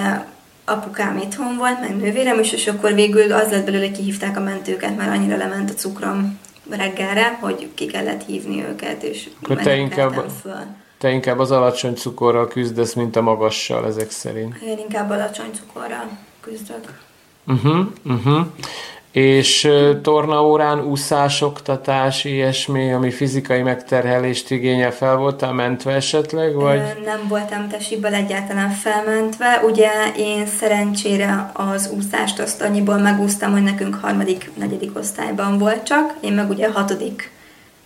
apukám 0.64 1.18
itthon 1.18 1.56
volt, 1.56 1.80
meg 1.80 1.96
nővérem 1.96 2.38
is, 2.38 2.52
és 2.52 2.66
akkor 2.66 2.94
végül 2.94 3.32
az 3.32 3.50
lett 3.50 3.64
belőle, 3.64 3.90
kihívták 3.90 4.36
a 4.36 4.40
mentőket, 4.40 4.96
mert 4.96 5.10
annyira 5.10 5.36
lement 5.36 5.70
a 5.70 5.74
cukrom 5.74 6.38
reggelre, 6.70 7.38
hogy 7.40 7.68
ki 7.74 7.86
kellett 7.86 8.24
hívni 8.24 8.64
őket, 8.64 9.02
és 9.02 9.28
akkor 9.42 9.56
te 9.56 9.74
inkább, 9.74 10.28
föl. 10.42 10.64
te 10.98 11.10
inkább 11.10 11.38
az 11.38 11.50
alacsony 11.50 11.94
cukorral 11.94 12.48
küzdesz, 12.48 12.92
mint 12.92 13.16
a 13.16 13.22
magassal 13.22 13.86
ezek 13.86 14.10
szerint. 14.10 14.56
Én 14.56 14.78
inkább 14.78 15.10
alacsony 15.10 15.50
cukorral 15.52 16.18
küzdök. 16.40 17.00
Uh-huh, 17.46 17.86
uh-huh 18.04 18.46
és 19.12 19.68
tornaórán 20.02 20.80
úszás, 20.80 21.40
oktatás, 21.40 22.24
ilyesmi, 22.24 22.92
ami 22.92 23.10
fizikai 23.10 23.62
megterhelést 23.62 24.50
igényel, 24.50 24.92
fel 24.92 25.16
voltál 25.16 25.52
mentve 25.52 25.92
esetleg? 25.92 26.54
Vagy? 26.54 26.80
Nem 27.04 27.20
voltam 27.28 27.68
tesiből 27.68 28.14
egyáltalán 28.14 28.70
felmentve. 28.70 29.62
Ugye 29.64 29.90
én 30.16 30.46
szerencsére 30.46 31.50
az 31.52 31.90
úszást 31.96 32.38
azt 32.38 32.62
annyiból 32.62 32.98
megúsztam, 32.98 33.52
hogy 33.52 33.62
nekünk 33.62 33.94
harmadik, 33.94 34.50
negyedik 34.54 34.98
osztályban 34.98 35.58
volt 35.58 35.82
csak. 35.82 36.14
Én 36.20 36.32
meg 36.32 36.50
ugye 36.50 36.72
hatodik, 36.72 37.30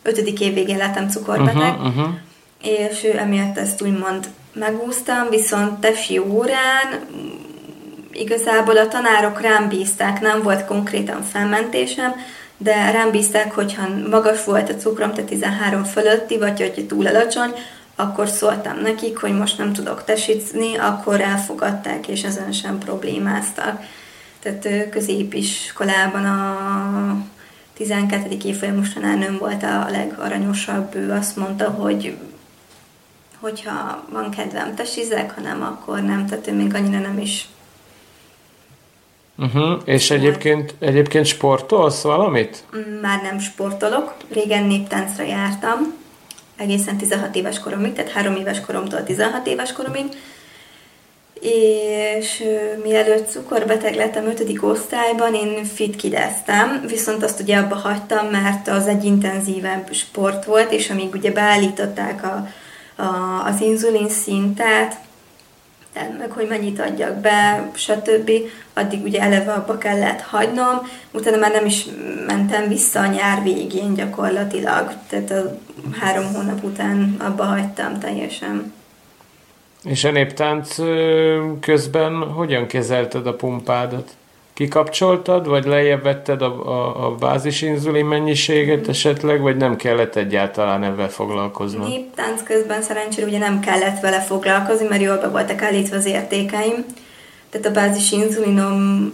ötödik 0.03 0.41
év 0.41 0.55
végén 0.55 0.77
lettem 0.77 1.09
cukorbeteg. 1.09 1.57
Uh-huh, 1.57 1.87
uh-huh. 1.87 2.15
És 2.63 3.03
emiatt 3.03 3.59
ezt 3.59 3.83
úgymond 3.83 4.29
megúsztam, 4.53 5.29
viszont 5.31 5.81
tesi 5.81 6.19
órán 6.19 7.07
igazából 8.19 8.77
a 8.77 8.89
tanárok 8.89 9.41
rám 9.41 9.69
bízták, 9.69 10.21
nem 10.21 10.43
volt 10.43 10.65
konkrétan 10.65 11.23
felmentésem, 11.23 12.15
de 12.57 12.91
rám 12.91 13.11
bízták, 13.11 13.55
hogyha 13.55 13.89
magas 14.11 14.45
volt 14.45 14.71
a 14.71 14.77
cukrom, 14.77 15.13
tehát 15.13 15.29
13 15.29 15.85
fölötti, 15.85 16.39
vagy 16.39 16.61
hogyha 16.61 16.87
túl 16.87 17.07
alacsony, 17.07 17.53
akkor 17.97 18.29
szóltam 18.29 18.79
nekik, 18.81 19.19
hogy 19.19 19.33
most 19.33 19.59
nem 19.59 19.73
tudok 19.73 20.05
tesizni, 20.05 20.77
akkor 20.77 21.21
elfogadták, 21.21 22.09
és 22.09 22.23
ezen 22.23 22.53
sem 22.53 22.79
problémáztak. 22.79 23.83
Tehát 24.41 24.91
középiskolában 24.91 26.25
a 26.25 27.17
12. 27.75 28.37
évfolyamos 28.45 28.93
tanárnőm 28.93 29.39
volt 29.39 29.63
a 29.63 29.87
legaranyosabb, 29.91 30.95
ő 30.95 31.11
azt 31.11 31.37
mondta, 31.37 31.71
hogy 31.71 32.17
hogyha 33.41 34.05
van 34.11 34.31
kedvem 34.31 34.75
tesizek, 34.75 35.35
ha 35.35 35.41
nem, 35.41 35.63
akkor 35.63 36.01
nem, 36.01 36.27
tehát 36.27 36.47
ő 36.47 36.53
még 36.53 36.75
annyira 36.75 36.99
nem 36.99 37.19
is 37.19 37.49
Uh-huh. 39.39 39.81
És 39.85 40.11
egyébként, 40.11 40.75
egyébként 40.79 41.27
sportolsz 41.27 42.03
valamit? 42.03 42.65
Már 43.03 43.23
nem 43.23 43.39
sportolok. 43.39 44.15
Régen 44.33 44.65
néptáncra 44.65 45.25
jártam, 45.25 45.95
egészen 46.57 46.97
16 46.97 47.35
éves 47.37 47.59
koromig, 47.59 47.93
tehát 47.93 48.11
3 48.11 48.37
éves 48.37 48.61
koromtól 48.61 49.05
16 49.05 49.47
éves 49.47 49.73
koromig. 49.73 50.05
És 51.41 52.45
mielőtt 52.83 53.31
cukorbeteg 53.31 53.95
lettem 53.95 54.27
5. 54.27 54.63
osztályban, 54.63 55.35
én 55.35 55.65
fit 55.65 55.97
kideztem, 55.97 56.85
viszont 56.87 57.23
azt 57.23 57.41
ugye 57.41 57.57
abba 57.57 57.75
hagytam, 57.75 58.27
mert 58.27 58.69
az 58.69 58.87
egy 58.87 59.05
intenzívebb 59.05 59.93
sport 59.93 60.45
volt, 60.45 60.73
és 60.73 60.91
amíg 60.91 61.15
ugye 61.15 61.33
beállították 61.33 62.25
a, 62.25 62.49
a, 63.03 63.45
az 63.47 63.61
inzulin 63.61 64.09
szintet, 64.09 64.97
tehát 65.97 66.19
meg 66.19 66.31
hogy 66.31 66.47
mennyit 66.49 66.81
adjak 66.81 67.21
be, 67.21 67.71
stb. 67.75 68.31
Addig 68.75 69.03
ugye 69.03 69.21
eleve 69.21 69.53
abba 69.53 69.79
kellett 69.79 70.21
hagynom, 70.21 70.89
utána 71.11 71.37
már 71.37 71.51
nem 71.51 71.67
is 71.67 71.87
mentem 72.27 72.69
vissza 72.69 73.01
a 73.01 73.07
nyár 73.07 73.43
végén 73.43 73.95
gyakorlatilag, 73.95 74.93
tehát 75.09 75.31
a 75.31 75.59
három 76.01 76.35
hónap 76.35 76.65
után 76.65 77.17
abba 77.19 77.45
hagytam 77.45 77.99
teljesen. 77.99 78.73
És 79.85 80.05
a 80.05 80.11
néptánc 80.11 80.75
közben 81.61 82.13
hogyan 82.13 82.67
kezelted 82.67 83.27
a 83.27 83.35
pumpádat? 83.35 84.11
Kikapcsoltad, 84.57 85.49
vagy 85.49 85.65
lejjebb 85.65 86.03
vetted 86.03 86.43
a, 86.43 86.69
a, 86.69 87.07
a 87.07 87.15
bázisinzulin 87.15 88.05
mennyiséget 88.05 88.89
esetleg, 88.89 89.41
vagy 89.41 89.57
nem 89.57 89.77
kellett 89.77 90.17
egyáltalán 90.17 90.85
ebben 90.85 91.09
foglalkozni? 91.09 91.89
Néptánc 91.89 92.43
közben 92.43 92.83
szerencsére 92.83 93.27
ugye 93.27 93.39
nem 93.39 93.61
kellett 93.61 94.01
vele 94.01 94.21
foglalkozni, 94.21 94.87
mert 94.89 95.03
jól 95.03 95.17
be 95.17 95.29
voltak 95.29 95.63
állítva 95.63 95.97
az 95.97 96.07
értékeim. 96.07 96.85
Tehát 97.51 97.67
a 97.67 97.71
bázisinzulinom 97.71 99.13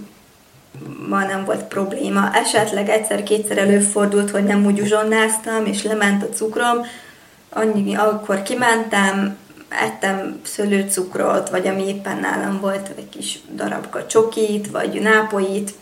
ma 1.08 1.18
nem 1.18 1.44
volt 1.44 1.62
probléma. 1.62 2.30
Esetleg 2.34 2.88
egyszer-kétszer 2.88 3.58
előfordult, 3.58 4.30
hogy 4.30 4.44
nem 4.44 4.66
úgy 4.66 4.80
uzsonnáztam, 4.80 5.66
és 5.66 5.82
lement 5.82 6.22
a 6.22 6.28
cukrom, 6.28 6.86
annyi, 7.50 7.94
akkor 7.94 8.42
kimentem, 8.42 9.36
ettem 9.80 10.40
szőlőcukrot, 10.42 11.50
vagy 11.50 11.66
ami 11.66 11.86
éppen 11.86 12.18
nálam 12.18 12.60
volt, 12.60 12.90
egy 12.96 13.08
kis 13.08 13.38
darabka 13.54 14.06
csokit, 14.06 14.70
vagy 14.70 15.00
nápoit, 15.00 15.74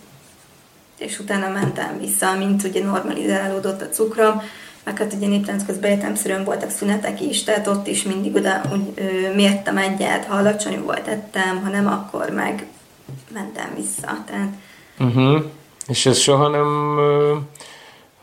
és 0.98 1.18
utána 1.18 1.48
mentem 1.48 1.98
vissza, 1.98 2.36
mint 2.36 2.62
ugye 2.62 2.84
normalizálódott 2.84 3.82
a 3.82 3.88
cukrom, 3.88 4.42
meg 4.84 4.98
hát 4.98 5.12
ugye 5.12 5.26
néptánc 5.26 5.66
közben 5.66 5.90
értelmszerűen 5.90 6.44
voltak 6.44 6.70
szünetek 6.70 7.20
is, 7.20 7.44
tehát 7.44 7.66
ott 7.66 7.86
is 7.86 8.02
mindig 8.02 8.34
oda 8.34 8.60
úgy, 8.72 8.92
ö, 8.94 9.34
mértem 9.34 9.76
egyet, 9.76 10.24
ha 10.24 10.36
alacsony 10.36 10.82
volt 10.82 11.06
ettem, 11.08 11.62
ha 11.62 11.70
nem, 11.70 11.86
akkor 11.86 12.30
meg 12.30 12.66
mentem 13.32 13.74
vissza. 13.76 14.24
Tehát 14.26 14.48
Uh-huh. 15.00 15.42
És 15.86 16.06
ez 16.06 16.18
soha 16.18 16.48
nem 16.48 16.98
ö, 16.98 17.36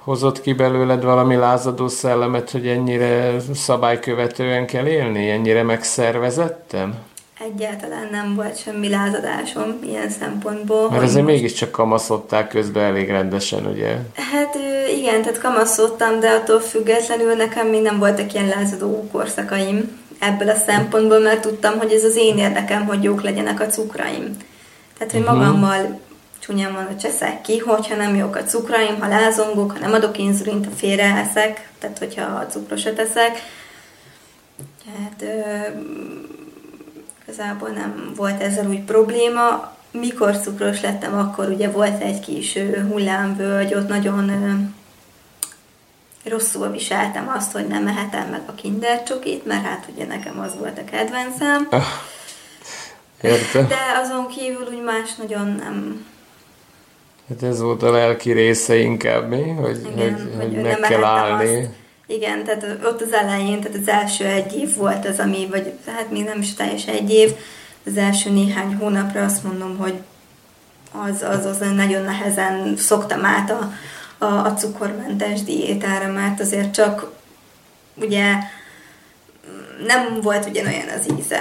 hozott 0.08 0.42
ki 0.42 0.54
belőled 0.54 1.04
valami 1.04 1.36
lázadó 1.36 1.88
szellemet, 1.88 2.52
hogy 2.52 2.68
ennyire 2.68 3.36
szabálykövetően 3.54 4.66
kell 4.66 4.86
élni, 4.86 5.30
ennyire 5.30 5.64
megszervezetten? 5.64 6.94
Egyáltalán 7.40 8.08
nem 8.12 8.36
volt 8.36 8.62
semmi 8.62 8.90
lázadásom 8.90 9.80
ilyen 9.84 10.10
szempontból. 10.10 10.90
Mert 10.90 11.04
azért 11.04 11.24
most... 11.24 11.36
mégiscsak 11.36 11.72
kamaszodták 11.72 12.48
közben 12.48 12.84
elég 12.84 13.10
rendesen, 13.10 13.66
ugye? 13.66 13.98
Hát 14.32 14.58
igen, 14.98 15.22
tehát 15.22 15.42
kamaszodtam, 15.42 16.20
de 16.20 16.30
attól 16.30 16.60
függetlenül 16.60 17.34
nekem 17.34 17.68
még 17.68 17.82
nem 17.82 18.00
voltak 18.00 18.34
ilyen 18.34 18.48
lázadó 18.48 19.08
korszakaim 19.12 20.00
ebből 20.20 20.50
a 20.50 20.56
szempontból, 20.56 21.20
mert 21.20 21.42
tudtam, 21.42 21.78
hogy 21.78 21.92
ez 21.92 22.04
az 22.04 22.16
én 22.16 22.38
érdekem, 22.38 22.86
hogy 22.86 23.04
jók 23.04 23.22
legyenek 23.22 23.60
a 23.60 23.66
cukraim. 23.66 24.38
Tehát, 24.98 25.14
hogy 25.14 25.22
uh-huh. 25.22 25.38
magammal 25.38 26.00
csúnyán 26.48 26.72
mondva 26.72 26.96
cseszek 26.96 27.42
ki, 27.42 27.58
hogyha 27.58 27.96
nem 27.96 28.16
jók 28.16 28.36
a 28.36 28.44
cukraim, 28.44 29.00
ha 29.00 29.08
lázongok, 29.08 29.72
ha 29.72 29.80
nem 29.80 29.94
adok 29.94 30.18
inzulint, 30.18 30.66
ha 30.66 30.72
félreeszek, 30.72 31.70
tehát 31.80 31.98
hogyha 31.98 32.22
a 32.24 32.46
cukrosat 32.46 33.00
eszek. 33.00 33.42
Hát 35.00 35.24
igazából 37.24 37.70
nem 37.70 38.12
volt 38.16 38.42
ezzel 38.42 38.68
úgy 38.68 38.82
probléma. 38.82 39.76
Mikor 39.92 40.38
cukros 40.38 40.82
lettem, 40.82 41.18
akkor 41.18 41.50
ugye 41.50 41.70
volt 41.70 42.02
egy 42.02 42.20
kis 42.20 42.58
hullámvölgy, 42.92 43.74
ott 43.74 43.88
nagyon 43.88 44.32
rosszul 46.24 46.72
viseltem 46.72 47.34
azt, 47.38 47.52
hogy 47.52 47.68
nem 47.68 47.84
mehetem 47.84 48.30
meg 48.30 48.42
a 48.46 48.54
kinder 48.54 49.04
csokit, 49.04 49.46
mert 49.46 49.66
hát 49.66 49.86
ugye 49.94 50.06
nekem 50.06 50.40
az 50.40 50.58
volt 50.60 50.78
a 50.78 50.84
kedvencem. 50.84 51.68
Ah, 51.70 51.84
érte. 53.22 53.62
De 53.62 53.78
azon 54.04 54.28
kívül 54.28 54.68
úgy 54.72 54.84
más 54.84 55.16
nagyon 55.16 55.48
nem... 55.48 56.06
Hát 57.30 57.44
ez 57.44 57.62
volt 57.62 57.84
a 57.84 57.92
lelki 57.92 58.32
része 58.32 58.76
inkább, 58.76 59.30
mi? 59.30 59.50
Hogy, 59.50 59.88
Igen, 59.94 60.14
hogy, 60.14 60.34
hogy, 60.38 60.56
hogy 60.56 60.62
meg 60.62 60.80
kell 60.80 61.04
állni. 61.04 61.58
Azt. 61.58 61.70
Igen, 62.06 62.44
tehát 62.44 62.78
ott 62.84 63.02
az 63.02 63.14
elején, 63.14 63.62
tehát 63.62 63.78
az 63.78 63.88
első 63.88 64.26
egy 64.26 64.54
év 64.54 64.76
volt 64.76 65.06
az, 65.06 65.20
ami, 65.20 65.48
vagy 65.50 65.74
hát 65.86 66.12
még 66.12 66.24
nem 66.24 66.40
is 66.40 66.54
teljes 66.54 66.88
egy 66.88 67.10
év, 67.10 67.34
az 67.86 67.98
első 67.98 68.30
néhány 68.30 68.76
hónapra 68.76 69.24
azt 69.24 69.44
mondom, 69.44 69.78
hogy 69.78 69.94
az, 70.92 71.22
az, 71.22 71.46
az 71.46 71.58
nagyon 71.76 72.04
nehezen 72.04 72.78
szoktam 72.78 73.26
át 73.26 73.52
a, 73.52 73.72
a, 74.18 74.46
a 74.46 74.54
cukormentes 74.54 75.44
diétára, 75.44 76.12
mert 76.12 76.40
azért 76.40 76.74
csak 76.74 77.12
ugye 77.94 78.34
nem 79.88 80.22
volt 80.22 80.46
ugyanolyan 80.46 80.88
az 81.00 81.18
íze. 81.20 81.40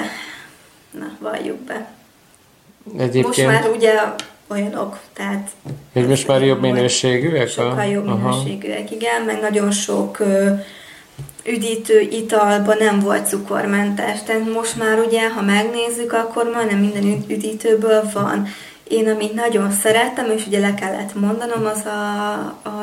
Na, 0.90 1.06
valljuk 1.20 1.58
be. 1.58 1.88
Egyébként... 2.98 3.26
Most 3.26 3.46
már 3.46 3.68
ugye 3.68 3.92
olyanok, 4.48 4.98
tehát... 5.12 5.50
Hogy 5.92 6.06
most 6.08 6.26
már 6.26 6.44
jobb 6.44 6.60
minőségűek? 6.60 7.48
Sokkal 7.48 7.84
jobb 7.84 8.06
Aha. 8.06 8.28
minőségűek, 8.28 8.90
igen, 8.90 9.22
meg 9.22 9.40
nagyon 9.40 9.70
sok 9.70 10.18
ö, 10.18 10.50
üdítő 11.44 12.00
italban 12.00 12.76
nem 12.78 13.00
volt 13.00 13.28
cukormentes, 13.28 14.22
tehát 14.22 14.52
most 14.52 14.76
már 14.76 14.98
ugye, 14.98 15.30
ha 15.30 15.42
megnézzük, 15.42 16.12
akkor 16.12 16.50
majdnem 16.54 16.78
minden 16.78 17.24
üdítőből 17.28 18.10
van. 18.12 18.46
Én, 18.88 19.08
amit 19.08 19.34
nagyon 19.34 19.70
szerettem, 19.70 20.30
és 20.30 20.46
ugye 20.46 20.58
le 20.58 20.74
kellett 20.74 21.14
mondanom, 21.14 21.64
az 21.64 21.84
a 21.84 22.36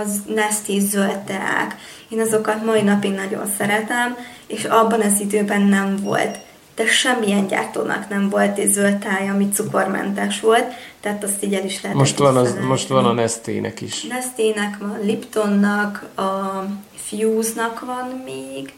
az 0.03 0.21
Nesté 0.35 0.79
zöld 0.79 1.17
teák. 1.17 1.75
Én 2.09 2.19
azokat 2.19 2.65
mai 2.65 2.81
napig 2.81 3.11
nagyon 3.11 3.45
szeretem, 3.57 4.17
és 4.47 4.63
abban 4.63 5.01
az 5.01 5.19
időben 5.19 5.61
nem 5.61 5.95
volt 6.01 6.37
de 6.75 6.85
semmilyen 6.85 7.47
gyártónak 7.47 8.09
nem 8.09 8.29
volt 8.29 8.57
egy 8.57 8.71
zöld 8.71 8.97
táj, 8.97 9.29
ami 9.29 9.49
cukormentes 9.49 10.39
volt, 10.39 10.65
tehát 10.99 11.23
azt 11.23 11.43
így 11.43 11.53
el 11.53 11.65
is 11.65 11.81
lehet 11.81 11.97
most 11.97 12.17
van, 12.17 12.37
az, 12.37 12.57
most 12.67 12.87
van 12.87 13.05
a 13.05 13.11
Nestének 13.11 13.81
is. 13.81 14.03
Nestének 14.03 14.77
van, 14.77 14.99
Liptonnak, 15.03 16.05
a 16.15 16.63
Fuse-nak 16.95 17.79
van 17.79 18.21
még, 18.25 18.73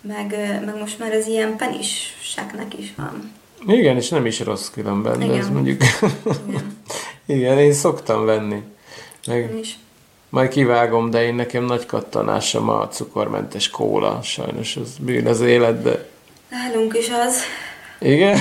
meg, 0.00 0.60
meg 0.64 0.78
most 0.78 0.98
már 0.98 1.12
az 1.12 1.26
ilyen 1.26 1.56
peniseknek 1.56 2.78
is 2.78 2.92
van. 2.96 3.32
Igen, 3.66 3.96
és 3.96 4.08
nem 4.08 4.26
is 4.26 4.40
rossz 4.40 4.70
különben, 4.70 5.22
Igen. 5.22 5.28
de 5.28 5.38
ez 5.38 5.48
mondjuk... 5.48 5.82
Igen. 6.48 6.76
Igen, 7.26 7.58
én 7.58 7.72
szoktam 7.72 8.24
venni. 8.24 8.62
Meg... 9.26 9.50
Én 9.50 9.58
is. 9.58 9.78
Majd 10.28 10.48
kivágom, 10.48 11.10
de 11.10 11.24
én 11.24 11.34
nekem 11.34 11.64
nagy 11.64 11.86
kattanásom 11.86 12.68
a 12.68 12.88
cukormentes 12.88 13.68
kóla. 13.68 14.20
Sajnos 14.22 14.76
az 14.76 14.96
bűn 15.00 15.26
az 15.26 15.40
életbe. 15.40 16.06
Nálunk 16.54 16.98
is 16.98 17.08
az. 17.26 17.36
Igen? 17.98 18.38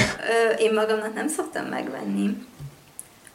Én 0.57 0.73
magamnak 0.73 1.13
nem 1.13 1.27
szoktam 1.27 1.65
megvenni. 1.65 2.37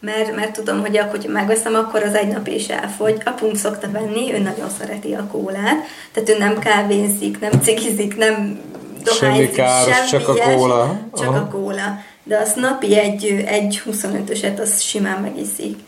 Mert, 0.01 0.37
mert 0.37 0.53
tudom, 0.53 0.81
hogy 0.81 0.97
akkor, 0.97 1.11
hogyha 1.11 1.33
megveszem, 1.33 1.75
akkor 1.75 2.03
az 2.03 2.15
egy 2.15 2.29
nap 2.29 2.47
is 2.47 2.69
elfogy. 2.69 3.23
Apunk 3.25 3.57
szokta 3.57 3.91
venni, 3.91 4.33
ő 4.33 4.39
nagyon 4.39 4.69
szereti 4.79 5.15
a 5.15 5.27
kólát, 5.27 5.85
tehát 6.13 6.29
ő 6.29 6.39
nem 6.39 6.59
kávézik, 6.59 7.41
nem 7.41 7.51
cigizik, 7.63 8.17
nem 8.17 8.61
dohányzik, 9.03 9.45
semmi, 9.45 9.51
káros, 9.51 9.95
semmi 9.95 10.09
csak 10.09 10.29
a 10.29 10.35
kóla. 10.35 11.01
Csak 11.15 11.29
Aha. 11.29 11.39
a 11.39 11.49
kóla. 11.49 12.03
De 12.23 12.39
az 12.39 12.53
napi 12.53 12.99
egy, 12.99 13.45
egy 13.47 13.83
25-öset, 13.91 14.61
az 14.61 14.81
simán 14.81 15.21
megiszik. 15.21 15.79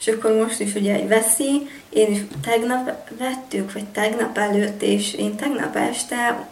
És 0.00 0.08
akkor 0.08 0.32
most 0.32 0.60
is 0.60 0.74
ugye 0.74 1.06
veszi, 1.06 1.68
én 1.90 2.10
is 2.10 2.18
tegnap 2.44 2.90
vettük, 3.18 3.72
vagy 3.72 3.84
tegnap 3.84 4.38
előtt, 4.38 4.82
és 4.82 5.14
én 5.14 5.36
tegnap 5.36 5.76
este 5.76 6.46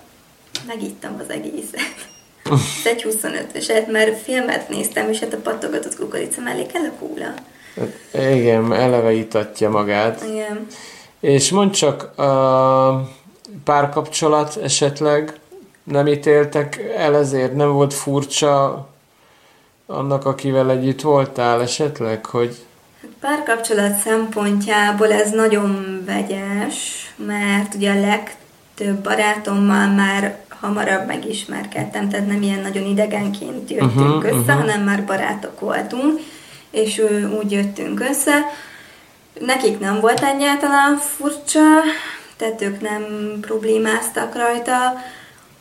megittam 0.66 1.16
az 1.20 1.30
egészet. 1.30 2.08
Ez 2.44 2.84
egy 2.84 3.06
25-öset, 3.08 3.90
mert 3.90 4.22
filmet 4.22 4.68
néztem, 4.68 5.08
és 5.08 5.18
hát 5.18 5.32
a 5.32 5.36
pattogatott 5.36 5.96
kukorica 5.96 6.40
mellé 6.40 6.66
kell 6.66 6.82
a 6.82 6.92
kóla. 6.98 7.34
Igen, 8.34 8.72
eleve 8.72 9.12
itatja 9.12 9.70
magát. 9.70 10.24
Igen. 10.28 10.66
És 11.20 11.50
mondd 11.50 11.70
csak, 11.70 12.18
a 12.18 13.10
párkapcsolat 13.64 14.56
esetleg 14.62 15.38
nem 15.84 16.06
ítéltek 16.06 16.80
el 16.96 17.16
ezért? 17.16 17.54
Nem 17.54 17.72
volt 17.72 17.94
furcsa 17.94 18.88
annak, 19.86 20.26
akivel 20.26 20.70
együtt 20.70 21.00
voltál 21.00 21.62
esetleg, 21.62 22.26
hogy... 22.26 22.56
Párkapcsolat 23.20 23.96
szempontjából 23.96 25.12
ez 25.12 25.30
nagyon 25.30 26.02
vegyes, 26.06 27.12
mert 27.16 27.74
ugye 27.74 27.90
a 27.90 28.00
legtöbb 28.80 29.02
barátommal 29.02 29.86
már 29.88 30.38
hamarabb 30.60 31.06
megismerkedtem, 31.06 32.08
tehát 32.08 32.26
nem 32.26 32.42
ilyen 32.42 32.60
nagyon 32.60 32.84
idegenként 32.84 33.70
jöttünk 33.70 33.94
uh-huh, 33.94 34.24
össze, 34.24 34.36
uh-huh. 34.36 34.58
hanem 34.58 34.82
már 34.82 35.04
barátok 35.04 35.60
voltunk, 35.60 36.20
és 36.70 37.02
úgy 37.40 37.52
jöttünk 37.52 38.00
össze. 38.00 38.46
Nekik 39.40 39.78
nem 39.78 40.00
volt 40.00 40.22
egyáltalán 40.22 40.96
furcsa, 40.96 41.60
tehát 42.36 42.62
ők 42.62 42.80
nem 42.80 43.02
problémáztak 43.40 44.34
rajta. 44.36 44.74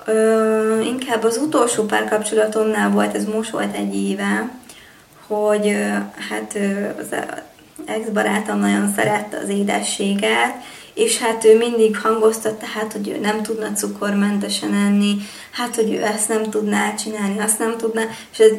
Ö, 0.05 0.79
inkább 0.82 1.23
az 1.23 1.38
utolsó 1.38 1.84
párkapcsolatomnál 1.84 2.89
volt, 2.89 3.15
ez 3.15 3.25
most 3.25 3.49
volt 3.49 3.75
egy 3.75 3.95
éve, 3.95 4.49
hogy 5.27 5.67
ö, 5.67 5.88
hát 6.29 6.55
ö, 6.55 6.88
az 6.99 7.15
ex-barátom 7.86 8.60
nagyon 8.60 8.93
szerette 8.95 9.38
az 9.43 9.49
édességet, 9.49 10.55
és 10.99 11.17
hát 11.17 11.45
ő 11.45 11.57
mindig 11.57 11.97
hangoztatta, 11.97 12.65
hát, 12.65 12.91
hogy 12.91 13.09
ő 13.09 13.19
nem 13.19 13.41
tudna 13.41 13.73
cukormentesen 13.73 14.73
enni, 14.73 15.15
hát, 15.51 15.75
hogy 15.75 15.93
ő 15.93 16.03
ezt 16.03 16.27
nem 16.27 16.49
tudná 16.49 16.93
csinálni, 16.95 17.39
azt 17.39 17.59
nem 17.59 17.77
tudná, 17.77 18.01
és 18.31 18.39
ez 18.39 18.51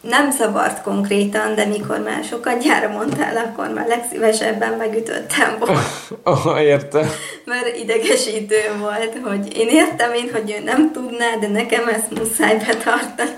nem 0.00 0.30
zavart 0.30 0.82
konkrétan, 0.82 1.54
de 1.54 1.64
mikor 1.64 1.98
már 1.98 2.24
sokat 2.24 2.62
gyára 2.62 2.88
mondtál, 2.88 3.36
akkor 3.36 3.68
már 3.68 3.86
legszívesebben 3.86 4.72
megütöttem 4.72 5.56
volna. 5.58 5.80
Oh, 6.22 6.62
érte. 6.62 7.10
Mert 7.44 7.76
idegesítő 7.76 8.56
volt, 8.80 9.18
hogy 9.22 9.56
én 9.56 9.68
értem 9.68 10.12
én, 10.12 10.30
hogy 10.32 10.54
ő 10.58 10.64
nem 10.64 10.92
tudná, 10.92 11.36
de 11.40 11.48
nekem 11.48 11.88
ezt 11.88 12.18
muszáj 12.18 12.56
betartani. 12.56 13.30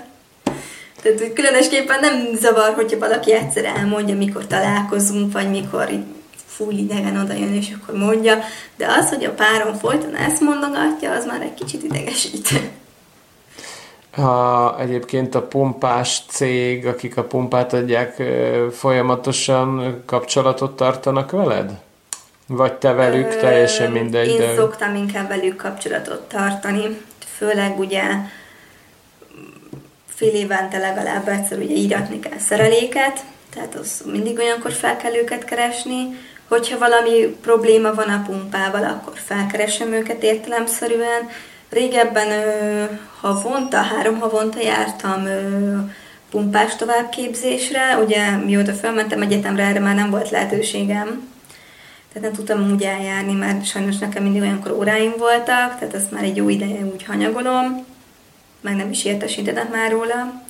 Tehát 1.01 1.19
hogy 1.19 1.33
különösképpen 1.33 1.99
nem 1.99 2.29
zavar, 2.35 2.73
hogyha 2.73 2.99
valaki 2.99 3.33
egyszer 3.33 3.65
elmondja, 3.65 4.15
mikor 4.15 4.47
találkozunk, 4.47 5.33
vagy 5.33 5.49
mikor 5.49 5.89
full 6.59 6.77
idegen 6.77 7.17
oda 7.17 7.33
jön, 7.33 7.53
és 7.53 7.75
akkor 7.81 7.95
mondja, 7.95 8.37
de 8.75 8.87
az, 8.87 9.09
hogy 9.09 9.23
a 9.23 9.31
párom 9.31 9.73
folyton 9.73 10.15
ezt 10.15 10.41
mondogatja, 10.41 11.11
az 11.11 11.25
már 11.25 11.41
egy 11.41 11.53
kicsit 11.53 11.83
idegesítő. 11.83 12.69
Ha 14.11 14.79
egyébként 14.79 15.35
a 15.35 15.41
pumpás 15.41 16.21
cég, 16.27 16.85
akik 16.85 17.17
a 17.17 17.23
pumpát 17.23 17.73
adják, 17.73 18.23
folyamatosan 18.71 20.01
kapcsolatot 20.05 20.75
tartanak 20.75 21.31
veled? 21.31 21.71
Vagy 22.47 22.73
te 22.73 22.91
velük, 22.91 23.31
Ö, 23.31 23.39
teljesen 23.39 23.91
mindegy. 23.91 24.27
Én 24.27 24.37
de... 24.37 24.55
szoktam 24.55 24.95
inkább 24.95 25.27
velük 25.27 25.55
kapcsolatot 25.55 26.21
tartani, 26.21 27.01
főleg 27.37 27.79
ugye 27.79 28.03
fél 30.05 30.33
évente 30.33 30.77
legalább 30.77 31.27
egyszer 31.27 31.57
ugye 31.57 31.75
íratni 31.75 32.19
kell 32.19 32.37
szereléket, 32.37 33.23
tehát 33.53 33.75
az 33.75 34.01
mindig 34.05 34.37
olyankor 34.37 34.71
fel 34.71 34.97
kell 34.97 35.15
őket 35.15 35.45
keresni, 35.45 36.17
Hogyha 36.49 36.77
valami 36.77 37.37
probléma 37.41 37.93
van 37.93 38.09
a 38.09 38.23
pumpával, 38.25 38.83
akkor 38.83 39.13
felkeresem 39.15 39.91
őket 39.91 40.23
értelemszerűen. 40.23 41.29
Régebben 41.69 42.27
havonta, 43.19 43.77
három 43.77 44.19
havonta 44.19 44.61
jártam 44.61 45.27
pumpás 46.31 46.75
továbbképzésre. 46.75 47.97
Ugye 48.05 48.35
mióta 48.35 48.73
felmentem 48.73 49.21
egyetemre, 49.21 49.63
erre 49.63 49.79
már 49.79 49.95
nem 49.95 50.09
volt 50.09 50.29
lehetőségem. 50.29 51.27
Tehát 52.13 52.27
nem 52.27 52.33
tudtam 52.33 52.71
úgy 52.71 52.83
eljárni, 52.83 53.33
mert 53.33 53.65
sajnos 53.65 53.97
nekem 53.97 54.23
mindig 54.23 54.41
olyankor 54.41 54.71
óráim 54.71 55.13
voltak, 55.17 55.79
tehát 55.79 55.93
ezt 55.93 56.11
már 56.11 56.23
egy 56.23 56.35
jó 56.35 56.49
ideje 56.49 56.85
úgy 56.93 57.03
hanyagolom, 57.03 57.85
meg 58.61 58.75
nem 58.75 58.89
is 58.89 59.05
értesítenek 59.05 59.71
már 59.71 59.91
róla. 59.91 60.43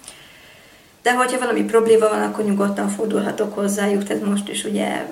De 1.01 1.13
hogyha 1.13 1.39
valami 1.39 1.63
probléma 1.63 2.09
van, 2.09 2.21
akkor 2.21 2.45
nyugodtan 2.45 2.89
fordulhatok 2.89 3.53
hozzájuk, 3.53 4.03
tehát 4.03 4.25
most 4.25 4.49
is 4.49 4.63
ugye 4.63 5.05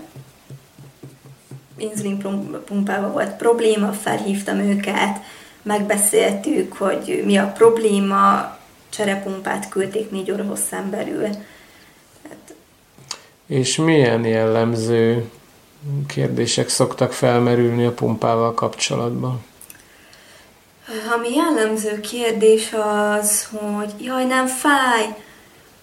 inzulin 1.77 2.17
pumpával 2.65 3.11
volt 3.11 3.31
probléma, 3.31 3.91
felhívtam 3.91 4.59
őket, 4.59 5.19
megbeszéltük, 5.61 6.73
hogy 6.73 7.21
mi 7.25 7.37
a 7.37 7.51
probléma, 7.51 8.57
cserepumpát 8.89 9.69
küldték 9.69 10.11
négy 10.11 10.31
óra 10.31 10.43
hosszán 10.43 10.89
belül. 10.89 11.25
Hát... 12.29 12.55
És 13.45 13.75
milyen 13.75 14.25
jellemző 14.25 15.29
kérdések 16.07 16.69
szoktak 16.69 17.13
felmerülni 17.13 17.85
a 17.85 17.91
pumpával 17.91 18.53
kapcsolatban? 18.53 19.45
Ami 21.15 21.35
jellemző 21.35 21.99
kérdés 21.99 22.73
az, 22.73 23.49
hogy 23.51 23.93
jaj, 23.99 24.25
nem 24.25 24.47
fáj, 24.47 25.15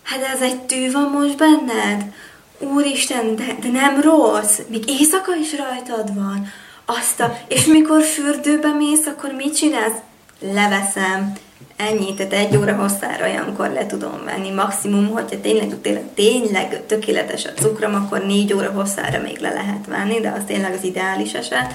hát 0.03 0.23
ez 0.35 0.43
egy 0.43 0.61
tű 0.61 0.93
van 0.93 1.11
most 1.11 1.37
benned? 1.37 2.13
Úristen, 2.59 3.37
de, 3.37 3.57
de 3.61 3.69
nem 3.69 4.01
rossz, 4.01 4.59
még 4.69 4.89
éjszaka 4.89 5.37
is 5.37 5.57
rajtad 5.57 6.15
van. 6.15 6.47
Azt 6.85 7.21
a, 7.21 7.39
és 7.49 7.65
mikor 7.65 8.03
fürdőbe 8.03 8.73
mész, 8.73 9.07
akkor 9.07 9.33
mit 9.33 9.57
csinálsz? 9.57 9.99
Leveszem. 10.41 11.33
Ennyi, 11.77 12.15
tehát 12.15 12.33
egy 12.33 12.57
óra 12.57 12.75
hosszára 12.75 13.25
olyankor 13.25 13.71
le 13.71 13.87
tudom 13.87 14.25
venni. 14.25 14.51
Maximum, 14.51 15.09
hogyha 15.09 15.41
tényleg, 15.41 15.81
tényleg, 15.81 16.05
tényleg 16.15 16.87
tökéletes 16.87 17.45
a 17.45 17.53
cukrom, 17.53 17.95
akkor 17.95 18.27
négy 18.27 18.53
óra 18.53 18.71
hosszára 18.71 19.21
még 19.23 19.39
le 19.39 19.53
lehet 19.53 19.87
venni, 19.87 20.21
de 20.21 20.31
az 20.31 20.43
tényleg 20.47 20.73
az 20.73 20.85
ideális 20.85 21.33
eset. 21.33 21.73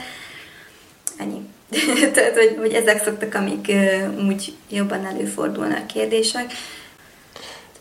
Ennyi. 1.18 1.42
tehát, 2.13 2.34
hogy, 2.34 2.56
hogy 2.60 2.74
ezek 2.74 3.04
szoktak, 3.04 3.36
amik 3.36 3.72
úgy 4.28 4.54
jobban 4.70 5.06
előfordulnak 5.06 5.88
kérdések. 5.88 6.52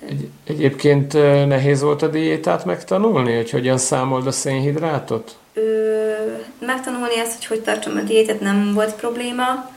Egy, 0.07 0.29
egyébként 0.45 1.13
nehéz 1.47 1.83
volt 1.83 2.03
a 2.03 2.09
diétát 2.09 2.65
megtanulni, 2.65 3.37
hogy 3.37 3.51
hogyan 3.51 3.79
számold 3.79 4.27
a 4.27 4.31
szénhidrátot? 4.33 5.37
Ö, 5.53 5.61
megtanulni 6.59 7.19
ezt, 7.19 7.37
hogy 7.37 7.47
hogy 7.47 7.61
tartsam 7.61 7.97
a 7.97 8.01
diétát 8.01 8.41
nem 8.41 8.75
volt 8.75 8.95
probléma, 8.95 9.71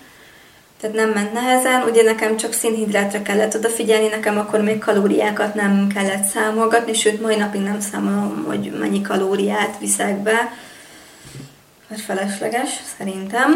tehát 0.80 0.96
nem 0.96 1.10
ment 1.10 1.34
nehezen. 1.34 1.84
Ugye 1.90 2.04
nekem 2.04 2.38
csak 2.38 2.54
szénhidrátra 2.54 3.22
kellett 3.22 3.56
odafigyelni, 3.56 4.08
nekem 4.08 4.38
akkor 4.38 4.62
még 4.62 4.80
kalóriákat 4.80 5.54
nem 5.54 5.88
kellett 5.94 6.24
számolgatni, 6.24 6.94
sőt, 6.94 7.22
mai 7.22 7.36
napig 7.36 7.62
nem 7.62 7.80
számolom, 7.80 8.44
hogy 8.48 8.72
mennyi 8.80 9.02
kalóriát 9.02 9.80
viszek 9.80 10.18
be, 10.18 10.54
mert 11.88 12.02
felesleges, 12.02 12.70
szerintem. 12.98 13.50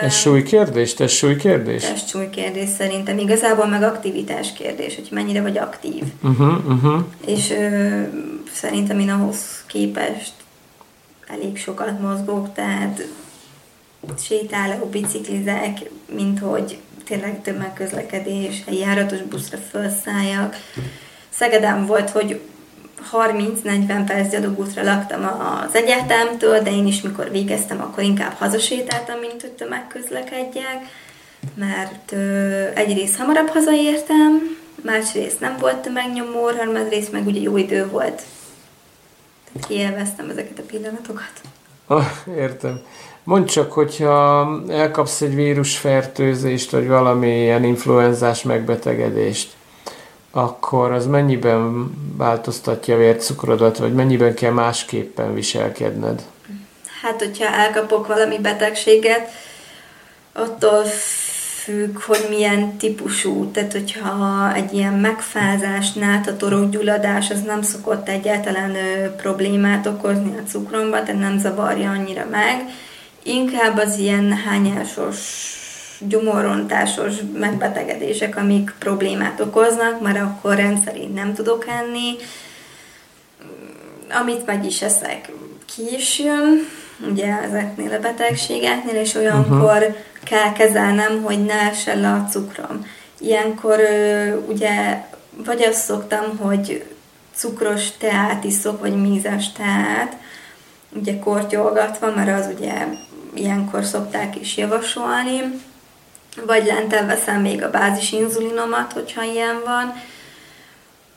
Ez 0.00 0.14
súlykérdés? 0.14 0.94
Ez 0.94 1.10
súlykérdés? 1.10 1.84
Ez 1.84 2.08
súlykérdés 2.08 2.68
szerintem. 2.68 3.18
Igazából 3.18 3.66
meg 3.66 3.82
aktivitás 3.82 4.52
kérdés, 4.52 4.94
hogy 4.94 5.08
mennyire 5.10 5.42
vagy 5.42 5.58
aktív. 5.58 6.02
Uh-huh, 6.22 6.66
uh-huh. 6.66 7.02
És 7.26 7.50
ö, 7.50 8.00
szerintem 8.52 8.98
én 8.98 9.10
ahhoz 9.10 9.64
képest 9.66 10.32
elég 11.26 11.58
sokat 11.58 12.00
mozgok, 12.00 12.54
tehát 12.54 13.06
sétálok, 14.18 14.90
biciklizek, 14.90 15.78
mint 16.14 16.38
hogy 16.38 16.78
tényleg 17.04 17.42
tömegközlekedés, 17.42 18.62
egy 18.66 18.78
járatos 18.78 19.22
buszra 19.22 19.58
felszálljak. 19.70 20.56
Szegedem 21.28 21.86
volt, 21.86 22.10
hogy 22.10 22.40
30-40 23.12 24.02
perc 24.06 24.30
gyalogútra 24.30 24.82
laktam 24.82 25.22
az 25.64 25.74
egyetemtől, 25.74 26.60
de 26.60 26.70
én 26.70 26.86
is 26.86 27.00
mikor 27.00 27.30
végeztem, 27.30 27.80
akkor 27.80 28.02
inkább 28.02 28.32
hazasétáltam, 28.38 29.18
mint 29.18 29.40
hogy 29.40 29.50
tömegközlekedjek, 29.50 30.78
mert 31.54 32.12
ö, 32.12 32.64
egyrészt 32.74 33.16
hamarabb 33.16 33.48
hazaértem, 33.48 34.58
másrészt 34.84 35.40
nem 35.40 35.56
volt 35.60 35.76
tömegnyomó, 35.76 36.42
harmadrészt 36.42 37.12
meg 37.12 37.26
ugye 37.26 37.40
jó 37.40 37.56
idő 37.56 37.88
volt. 37.88 38.22
Tehát 39.52 39.68
kielveztem 39.68 40.30
ezeket 40.30 40.58
a 40.58 40.62
pillanatokat. 40.66 41.32
Ah, 41.86 42.06
értem. 42.36 42.80
Mondd 43.24 43.44
csak, 43.44 43.72
hogyha 43.72 44.48
elkapsz 44.68 45.20
egy 45.20 45.34
vírusfertőzést, 45.34 46.70
vagy 46.70 46.86
valamilyen 46.88 47.64
influenzás 47.64 48.42
megbetegedést, 48.42 49.52
akkor 50.30 50.92
az 50.92 51.06
mennyiben 51.06 51.92
változtatja 52.16 52.94
a 52.94 52.98
vércukrodat, 52.98 53.78
vagy 53.78 53.94
mennyiben 53.94 54.34
kell 54.34 54.52
másképpen 54.52 55.34
viselkedned? 55.34 56.22
Hát, 57.02 57.18
hogyha 57.18 57.46
elkapok 57.46 58.06
valami 58.06 58.38
betegséget, 58.38 59.30
attól 60.32 60.84
függ, 61.62 62.02
hogy 62.02 62.26
milyen 62.28 62.76
típusú, 62.76 63.50
tehát 63.50 63.72
hogyha 63.72 64.52
egy 64.54 64.72
ilyen 64.72 64.92
megfázás, 64.92 65.92
torokgyulladás, 66.38 67.30
az 67.30 67.42
nem 67.42 67.62
szokott 67.62 68.08
egyáltalán 68.08 68.76
problémát 69.16 69.86
okozni 69.86 70.34
a 70.38 70.48
cukromba, 70.48 71.02
tehát 71.02 71.20
nem 71.20 71.38
zavarja 71.38 71.90
annyira 71.90 72.26
meg. 72.30 72.64
Inkább 73.22 73.78
az 73.78 73.98
ilyen 73.98 74.32
hányásos 74.32 75.18
gyomorrontásos 76.08 77.14
megbetegedések, 77.38 78.36
amik 78.36 78.74
problémát 78.78 79.40
okoznak, 79.40 80.00
mert 80.00 80.20
akkor 80.20 80.54
rendszerint 80.54 81.14
nem 81.14 81.34
tudok 81.34 81.66
enni. 81.68 82.16
Amit 84.20 84.46
meg 84.46 84.64
is 84.64 84.82
eszek, 84.82 85.32
ki 85.74 85.82
is 85.96 86.18
jön, 86.18 86.66
ugye 87.10 87.40
ezeknél 87.42 87.92
a 87.92 87.98
betegségeknél, 87.98 88.94
és 88.94 89.14
olyankor 89.14 89.76
uh-huh. 89.76 89.94
kell 90.24 90.52
kezelnem, 90.52 91.22
hogy 91.22 91.44
ne 91.44 91.54
essen 91.54 92.00
le 92.00 92.08
a 92.08 92.26
cukrom. 92.30 92.86
Ilyenkor 93.18 93.80
ugye 94.48 95.02
vagy 95.44 95.62
azt 95.62 95.84
szoktam, 95.84 96.38
hogy 96.38 96.84
cukros 97.34 97.96
teát 97.96 98.44
iszok, 98.44 98.80
vagy 98.80 99.00
mízes 99.00 99.52
teát, 99.52 100.16
ugye 100.92 101.18
kortyolgatva, 101.18 102.12
mert 102.14 102.40
az 102.40 102.50
ugye 102.56 102.72
ilyenkor 103.34 103.84
szokták 103.84 104.40
is 104.40 104.56
javasolni, 104.56 105.60
vagy 106.46 106.66
lenten 106.66 107.06
veszem 107.06 107.40
még 107.40 107.62
a 107.62 107.70
bázis 107.70 108.12
inzulinomat, 108.12 108.92
hogyha 108.92 109.22
ilyen 109.22 109.60
van, 109.64 109.94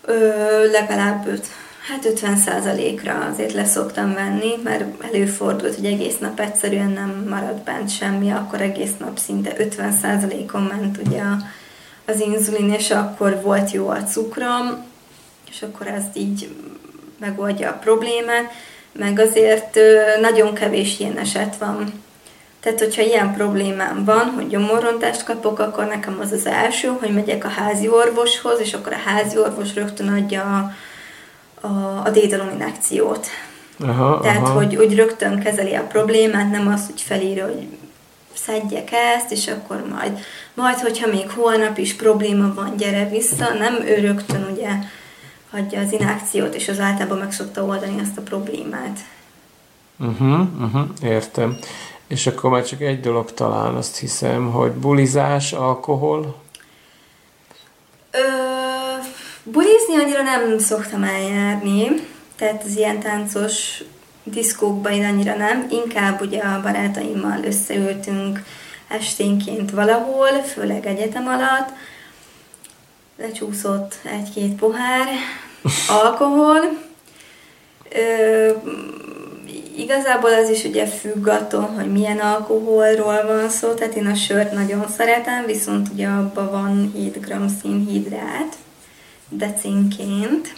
ö, 0.05 0.71
legalább 0.71 1.27
öt, 1.27 1.45
hát 1.87 2.05
50%-ra 2.05 3.29
azért 3.31 3.53
leszoktam 3.53 4.13
venni, 4.13 4.53
mert 4.63 5.03
előfordult, 5.03 5.75
hogy 5.75 5.85
egész 5.85 6.17
nap 6.17 6.39
egyszerűen 6.39 6.89
nem 6.89 7.25
maradt 7.29 7.63
bent 7.63 7.89
semmi, 7.89 8.31
akkor 8.31 8.61
egész 8.61 8.97
nap 8.99 9.17
szinte 9.17 9.53
50%-on 9.57 10.61
ment 10.61 10.97
ugye 11.05 11.21
az 12.05 12.19
inzulin, 12.19 12.73
és 12.73 12.91
akkor 12.91 13.41
volt 13.41 13.71
jó 13.71 13.89
a 13.89 14.03
cukrom, 14.03 14.85
és 15.49 15.61
akkor 15.61 15.87
ez 15.87 16.03
így 16.13 16.55
megoldja 17.19 17.69
a 17.69 17.77
problémát, 17.77 18.51
meg 18.91 19.19
azért 19.19 19.77
nagyon 20.21 20.53
kevés 20.53 20.99
ilyen 20.99 21.17
eset 21.17 21.57
van 21.57 22.03
tehát, 22.63 22.79
hogyha 22.79 23.01
ilyen 23.01 23.33
problémám 23.33 24.03
van, 24.05 24.31
hogy 24.35 24.47
gyomorrontást 24.47 25.23
kapok, 25.23 25.59
akkor 25.59 25.85
nekem 25.85 26.17
az 26.21 26.31
az 26.31 26.45
első, 26.45 26.87
hogy 26.99 27.13
megyek 27.13 27.45
a 27.45 27.47
házi 27.47 27.87
orvoshoz, 27.87 28.59
és 28.59 28.73
akkor 28.73 28.93
a 28.93 29.09
házi 29.09 29.37
orvos 29.37 29.73
rögtön 29.73 30.07
adja 30.07 30.41
a, 30.41 30.71
a, 31.67 32.01
a 32.05 32.09
dédalom 32.09 32.49
inekciót. 32.49 33.27
Aha, 33.79 34.19
Tehát, 34.19 34.41
aha. 34.41 34.53
Hogy, 34.53 34.75
hogy 34.75 34.95
rögtön 34.95 35.39
kezeli 35.39 35.73
a 35.73 35.87
problémát, 35.87 36.51
nem 36.51 36.67
az, 36.67 36.85
hogy 36.85 37.01
felírja, 37.01 37.45
hogy 37.45 37.67
szedjek 38.33 38.89
ezt, 38.91 39.31
és 39.31 39.47
akkor 39.47 39.83
majd, 39.95 40.19
majd, 40.53 40.79
hogyha 40.79 41.07
még 41.07 41.29
holnap 41.29 41.77
is 41.77 41.95
probléma 41.95 42.53
van, 42.53 42.73
gyere 42.77 43.09
vissza, 43.09 43.53
nem 43.53 43.75
ő 43.85 43.99
rögtön 43.99 44.47
ugye 44.51 44.69
adja 45.51 45.79
az 45.79 45.91
inakciót, 45.91 46.55
és 46.55 46.67
az 46.67 46.79
általában 46.79 47.17
meg 47.17 47.31
szokta 47.31 47.63
oldani 47.63 47.99
azt 48.01 48.17
a 48.17 48.21
problémát. 48.21 48.99
Uh-huh, 49.99 50.61
uh-huh, 50.61 50.87
értem. 51.03 51.57
És 52.07 52.27
akkor 52.27 52.49
már 52.49 52.65
csak 52.65 52.81
egy 52.81 52.99
dolog 52.99 53.33
talán, 53.33 53.75
azt 53.75 53.97
hiszem, 53.97 54.51
hogy 54.51 54.71
bulizás, 54.71 55.53
alkohol. 55.53 56.41
Ö, 58.11 58.17
bulizni 59.43 59.95
annyira 59.95 60.21
nem 60.21 60.57
szoktam 60.59 61.03
eljárni, 61.03 61.87
tehát 62.35 62.63
az 62.63 62.75
ilyen 62.75 62.99
táncos 62.99 63.83
diszkókban 64.23 64.91
én 64.91 65.05
annyira 65.05 65.35
nem, 65.35 65.67
inkább 65.69 66.21
ugye 66.21 66.39
a 66.39 66.61
barátaimmal 66.61 67.43
összeültünk 67.43 68.43
esténként 68.87 69.71
valahol, 69.71 70.27
főleg 70.27 70.85
egyetem 70.85 71.27
alatt, 71.27 71.69
lecsúszott 73.17 73.95
egy-két 74.03 74.55
pohár 74.55 75.07
alkohol, 76.03 76.91
Ö, 77.95 78.51
igazából 79.77 80.33
az 80.33 80.49
is 80.49 80.63
ugye 80.63 80.85
függ 80.85 81.27
attól, 81.27 81.61
hogy 81.61 81.91
milyen 81.91 82.19
alkoholról 82.19 83.25
van 83.25 83.49
szó, 83.49 83.73
tehát 83.73 83.95
én 83.95 84.05
a 84.05 84.15
sört 84.15 84.51
nagyon 84.51 84.87
szeretem, 84.87 85.45
viszont 85.45 85.89
ugye 85.93 86.07
abban 86.07 86.51
van 86.51 86.91
7 86.95 87.19
g 87.19 87.35
színhidrát, 87.61 88.55
decinként. 89.29 90.53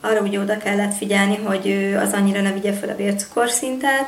Arra 0.00 0.20
ugye 0.20 0.40
oda 0.40 0.56
kellett 0.56 0.94
figyelni, 0.94 1.36
hogy 1.36 1.94
az 2.02 2.12
annyira 2.12 2.40
ne 2.40 2.52
vigye 2.52 2.72
fel 2.72 2.88
a 2.88 2.96
vércukorszintet. 2.96 4.06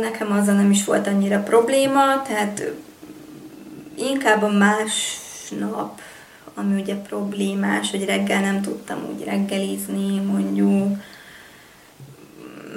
Nekem 0.00 0.32
azzal 0.32 0.54
nem 0.54 0.70
is 0.70 0.84
volt 0.84 1.06
annyira 1.06 1.42
probléma, 1.42 2.22
tehát 2.22 2.72
inkább 3.98 4.42
a 4.42 4.48
másnap, 4.48 6.00
ami 6.54 6.80
ugye 6.80 6.94
problémás, 6.94 7.90
hogy 7.90 8.04
reggel 8.04 8.40
nem 8.40 8.60
tudtam 8.60 8.98
úgy 9.14 9.24
reggelizni, 9.24 10.20
mondjuk, 10.20 10.96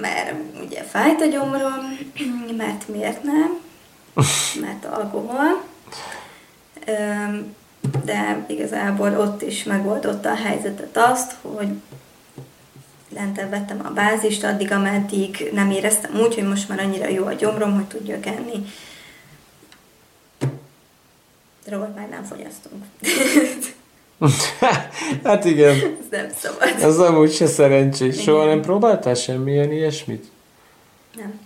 mert 0.01 0.33
ugye 0.65 0.83
fájt 0.83 1.21
a 1.21 1.25
gyomrom, 1.25 1.97
mert 2.57 2.87
miért 2.87 3.23
nem, 3.23 3.59
mert 4.61 4.85
alkohol, 4.85 5.63
de 8.03 8.45
igazából 8.47 9.17
ott 9.17 9.41
is 9.41 9.63
megoldotta 9.63 10.29
a 10.29 10.35
helyzetet 10.35 10.97
azt, 10.97 11.35
hogy 11.41 11.69
lentebb 13.09 13.49
vettem 13.49 13.81
a 13.85 13.89
bázist, 13.89 14.43
addig, 14.43 14.71
ameddig 14.71 15.49
nem 15.53 15.71
éreztem 15.71 16.15
úgy, 16.15 16.35
hogy 16.35 16.47
most 16.47 16.69
már 16.69 16.79
annyira 16.79 17.07
jó 17.07 17.25
a 17.25 17.33
gyomrom, 17.33 17.73
hogy 17.73 17.85
tudjak 17.85 18.25
enni. 18.25 18.65
Drogot 21.65 21.95
már 21.95 22.09
nem 22.09 22.23
fogyasztunk. 22.23 22.83
hát 25.23 25.45
igen. 25.45 25.75
Ez 25.75 25.81
nem 26.09 26.29
szabad. 26.37 26.73
Ez 26.81 26.99
amúgy 26.99 27.33
se 27.33 27.47
szerencsés. 27.47 28.13
Igen. 28.13 28.23
Soha 28.23 28.45
nem 28.45 28.61
próbáltál 28.61 29.13
semmilyen 29.13 29.71
ilyesmit? 29.71 30.25
Nem. 31.15 31.39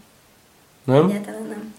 Nem? 0.83 1.09
Egyáltalán 1.09 1.47
nem. 1.47 1.73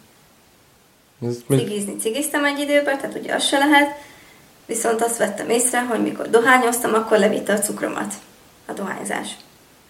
Ez 1.28 1.36
Cigizni 1.48 1.96
cigiztem 1.96 2.44
egy 2.44 2.58
időben, 2.58 2.98
tehát 2.98 3.18
ugye 3.18 3.34
az 3.34 3.44
se 3.46 3.58
lehet. 3.58 3.88
Viszont 4.66 5.02
azt 5.02 5.16
vettem 5.16 5.50
észre, 5.50 5.80
hogy 5.80 6.02
mikor 6.02 6.30
dohányoztam, 6.30 6.94
akkor 6.94 7.18
levitte 7.18 7.52
a 7.52 7.58
cukromat 7.58 8.14
a 8.66 8.72
dohányzás. 8.72 9.28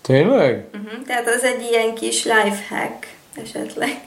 Tényleg? 0.01 0.65
Uh-huh. 0.75 1.03
Tehát 1.07 1.29
az 1.29 1.43
egy 1.43 1.63
ilyen 1.71 1.95
kis 1.95 2.25
life 2.25 2.65
hack 2.69 3.15
esetleg. 3.35 4.01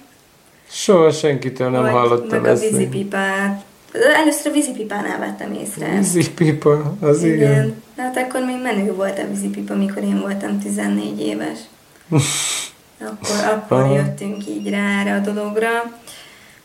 Soha 0.70 1.12
senkitől 1.12 1.70
nem 1.70 1.82
Vagy 1.82 1.92
hallottam 1.92 2.42
meg 2.42 2.52
ezt. 2.52 2.64
a 2.64 2.68
vízipipát. 2.70 3.66
Először 3.94 4.52
a 4.52 4.54
vízipipánál 4.54 5.20
vettem 5.20 5.54
észre. 5.54 5.98
Vízipipa, 5.98 6.96
az 7.02 7.24
igen. 7.24 7.36
igen. 7.36 7.84
Hát 7.98 8.18
akkor 8.18 8.42
még 8.46 8.62
menő 8.62 8.94
volt 8.94 9.20
a 9.20 9.28
vízipipa, 9.30 9.76
mikor 9.76 10.04
én 10.04 10.20
voltam 10.20 10.60
14 10.60 11.20
éves. 11.20 11.60
akkor, 13.00 13.54
akkor 13.54 13.82
Aha. 13.82 13.96
jöttünk 13.96 14.48
így 14.48 14.70
rá 14.70 15.00
erre 15.00 15.14
a 15.14 15.20
dologra. 15.20 15.70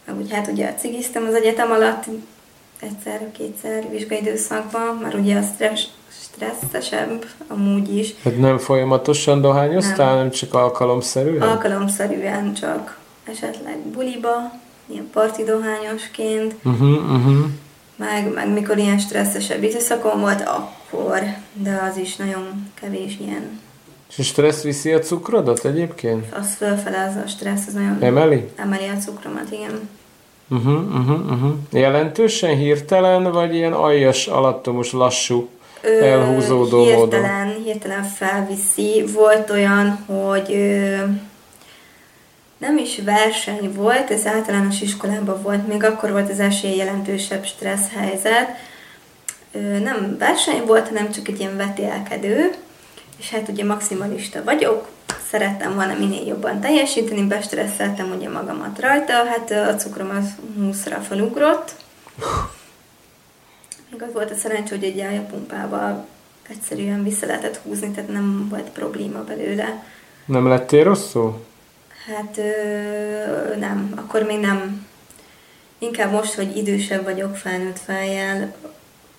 Meg 0.07 0.17
úgy 0.17 0.33
hát 0.33 0.47
ugye 0.47 0.75
cigiztem 0.75 1.27
az 1.29 1.35
egyetem 1.35 1.71
alatt 1.71 2.05
egyszer-kétszer 2.81 3.91
vizsgaidőszakban, 3.91 4.99
mert 5.03 5.15
ugye 5.15 5.37
a 5.37 5.43
stressz, 5.43 5.89
stresszesebb 6.09 7.25
amúgy 7.49 7.97
is. 7.97 8.15
Hát 8.25 8.39
nem 8.39 8.59
folyamatosan 8.59 9.41
dohányoztál, 9.41 10.07
nem, 10.07 10.17
nem 10.17 10.31
csak 10.31 10.55
alkalomszerűen? 10.55 11.43
Alkalomszerűen 11.43 12.55
csak 12.55 12.99
esetleg 13.25 13.79
buliba, 13.79 14.53
ilyen 14.87 15.09
parti 15.13 15.45
dohányosként, 15.45 16.55
uh-huh, 16.65 17.13
uh-huh. 17.13 17.45
Meg, 17.97 18.33
meg 18.35 18.53
mikor 18.53 18.79
ilyen 18.79 18.99
stresszesebb 18.99 19.63
időszakon 19.63 20.21
volt, 20.21 20.41
akkor, 20.41 21.21
de 21.53 21.89
az 21.91 21.97
is 21.97 22.17
nagyon 22.17 22.71
kevés 22.81 23.17
ilyen. 23.21 23.61
És 24.17 24.27
stressz 24.27 24.63
viszi 24.63 24.93
a 24.93 24.99
cukrodat 24.99 25.65
egyébként? 25.65 26.27
Az 26.35 26.55
fölfele, 26.55 27.07
az 27.09 27.25
a 27.25 27.29
stressz, 27.29 27.67
az 27.67 27.73
nagyon 27.73 27.97
emeli? 28.01 28.49
Emeli 28.57 28.89
a 28.89 28.97
cukromat, 28.97 29.51
igen. 29.51 29.89
Uh-huh, 30.51 30.95
uh-huh, 30.95 31.31
uh-huh. 31.31 31.53
Jelentősen 31.71 32.57
hirtelen, 32.57 33.33
vagy 33.33 33.55
ilyen 33.55 33.73
aljas, 33.73 34.27
alattomos, 34.27 34.93
lassú, 34.93 35.49
ö, 35.81 36.05
elhúzódó 36.05 36.85
hirtelen, 36.85 37.47
módon? 37.47 37.63
Hirtelen 37.65 38.03
felviszi. 38.03 39.05
Volt 39.15 39.51
olyan, 39.51 39.99
hogy 40.07 40.53
ö, 40.53 40.97
nem 42.63 42.79
is 42.79 42.99
verseny 43.05 43.73
volt, 43.75 44.11
ez 44.11 44.27
általános 44.27 44.81
iskolában 44.81 45.43
volt, 45.43 45.67
még 45.67 45.85
akkor 45.85 46.11
volt 46.11 46.31
az 46.31 46.41
esély 46.41 46.77
jelentősebb 46.77 47.45
stressz 47.45 47.89
helyzet. 47.95 48.49
Nem 49.83 50.17
verseny 50.19 50.65
volt, 50.67 50.89
hanem 50.89 51.11
csak 51.11 51.29
egy 51.29 51.41
ilyen 51.41 51.57
vetélkedő, 51.57 52.55
és 53.19 53.31
hát 53.31 53.49
ugye 53.49 53.65
maximalista 53.65 54.45
vagyok, 54.45 54.89
szerettem 55.31 55.75
volna 55.75 55.95
minél 55.99 56.27
jobban 56.27 56.61
teljesíteni, 56.61 57.27
bestresszeltem 57.27 58.13
ugye 58.17 58.29
magamat 58.29 58.81
rajta, 58.81 59.13
hát 59.13 59.51
a 59.51 59.75
cukrom 59.75 60.11
az 60.11 60.29
20-ra 60.61 60.99
felugrott. 61.09 61.75
Még 63.91 64.03
az 64.03 64.13
volt 64.13 64.31
a 64.31 64.35
szerencsé, 64.35 64.75
hogy 64.75 64.85
egy 64.85 65.21
pumpával 65.21 66.07
egyszerűen 66.49 67.03
vissza 67.03 67.27
lehetett 67.27 67.57
húzni, 67.57 67.91
tehát 67.91 68.11
nem 68.11 68.49
volt 68.49 68.71
probléma 68.71 69.25
belőle. 69.25 69.85
Nem 70.27 70.47
lettél 70.49 70.85
rosszul? 70.85 71.51
Hát 72.07 72.39
ö, 72.39 73.57
nem, 73.59 73.93
akkor 73.97 74.23
még 74.23 74.41
nem. 74.41 74.87
Inkább 75.79 76.13
most, 76.13 76.35
hogy 76.35 76.57
idősebb 76.57 77.05
vagyok 77.05 77.37
felnőtt 77.37 77.79
fejjel, 77.79 78.55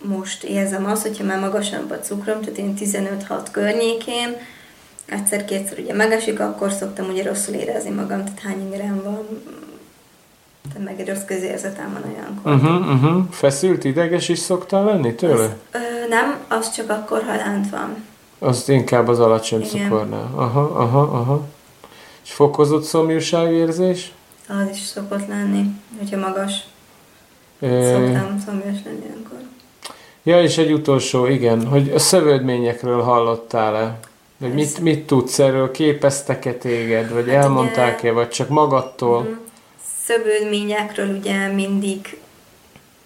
most 0.04 0.44
érzem 0.44 0.86
azt, 0.86 1.02
hogyha 1.02 1.24
már 1.24 1.40
magasabb 1.40 1.92
a 1.92 2.00
cukrom, 2.00 2.42
tehát 2.42 2.58
én 2.58 2.74
15-6 2.80 3.48
környékén, 3.52 4.36
egyszer-kétszer 5.06 5.80
ugye 5.80 5.94
megesik, 5.94 6.40
akkor 6.40 6.72
szoktam 6.72 7.10
ugye 7.10 7.24
rosszul 7.24 7.56
érezni 7.56 7.90
magam, 7.90 8.24
tehát 8.24 8.40
hány 8.40 8.62
ingerem 8.62 9.02
van, 9.04 9.28
tehát 10.74 10.88
meg 10.88 11.00
egy 11.00 11.08
rossz 11.08 11.26
közérzetem 11.26 11.94
van 11.94 12.12
olyankor. 12.12 12.54
Uh-huh, 12.54 12.94
uh-huh. 12.94 13.24
Feszült, 13.32 13.84
ideges 13.84 14.30
is 14.30 14.40
szoktál 14.40 14.84
lenni 14.84 15.16
tőle? 15.16 15.44
Az, 15.44 15.50
ö, 15.72 16.08
nem, 16.10 16.38
az 16.48 16.72
csak 16.72 16.90
akkor, 16.90 17.24
ha 17.24 17.36
lent 17.36 17.70
van. 17.70 18.06
Azt 18.40 18.70
inkább 18.70 19.08
az 19.08 19.20
alacsony 19.20 19.62
Igen. 19.62 19.84
cukornál. 19.84 20.32
Aha, 20.36 20.62
aha, 20.62 21.02
aha. 21.02 21.48
És 22.24 22.32
fokozott 22.32 22.84
szomjúságérzés? 22.84 24.12
Az 24.48 24.70
is 24.72 24.80
szokott 24.80 25.28
lenni, 25.28 25.66
hogyha 25.98 26.18
magas. 26.18 26.54
É... 27.60 27.92
Szoktam 27.92 28.44
szomjas 28.46 28.78
lenni 28.86 29.06
akkor. 29.24 29.40
Ja, 30.24 30.42
és 30.42 30.58
egy 30.58 30.72
utolsó, 30.72 31.26
igen, 31.26 31.68
hogy 31.68 31.92
a 31.92 32.00
szövődményekről 32.00 33.02
hallottál-e? 33.02 34.00
Vagy 34.38 34.54
mit, 34.54 34.80
mit 34.80 35.08
tudsz 35.08 35.40
erről? 35.40 35.72
Képeztek-e 35.72 36.54
téged? 36.54 37.14
Vagy 37.14 37.28
hát 37.30 37.36
elmondták-e? 37.36 38.12
Vagy 38.12 38.30
csak 38.30 38.50
magadtól? 38.50 39.20
Uh-huh. 39.20 39.36
Szövődményekről 40.06 41.18
ugye 41.18 41.48
mindig 41.48 42.18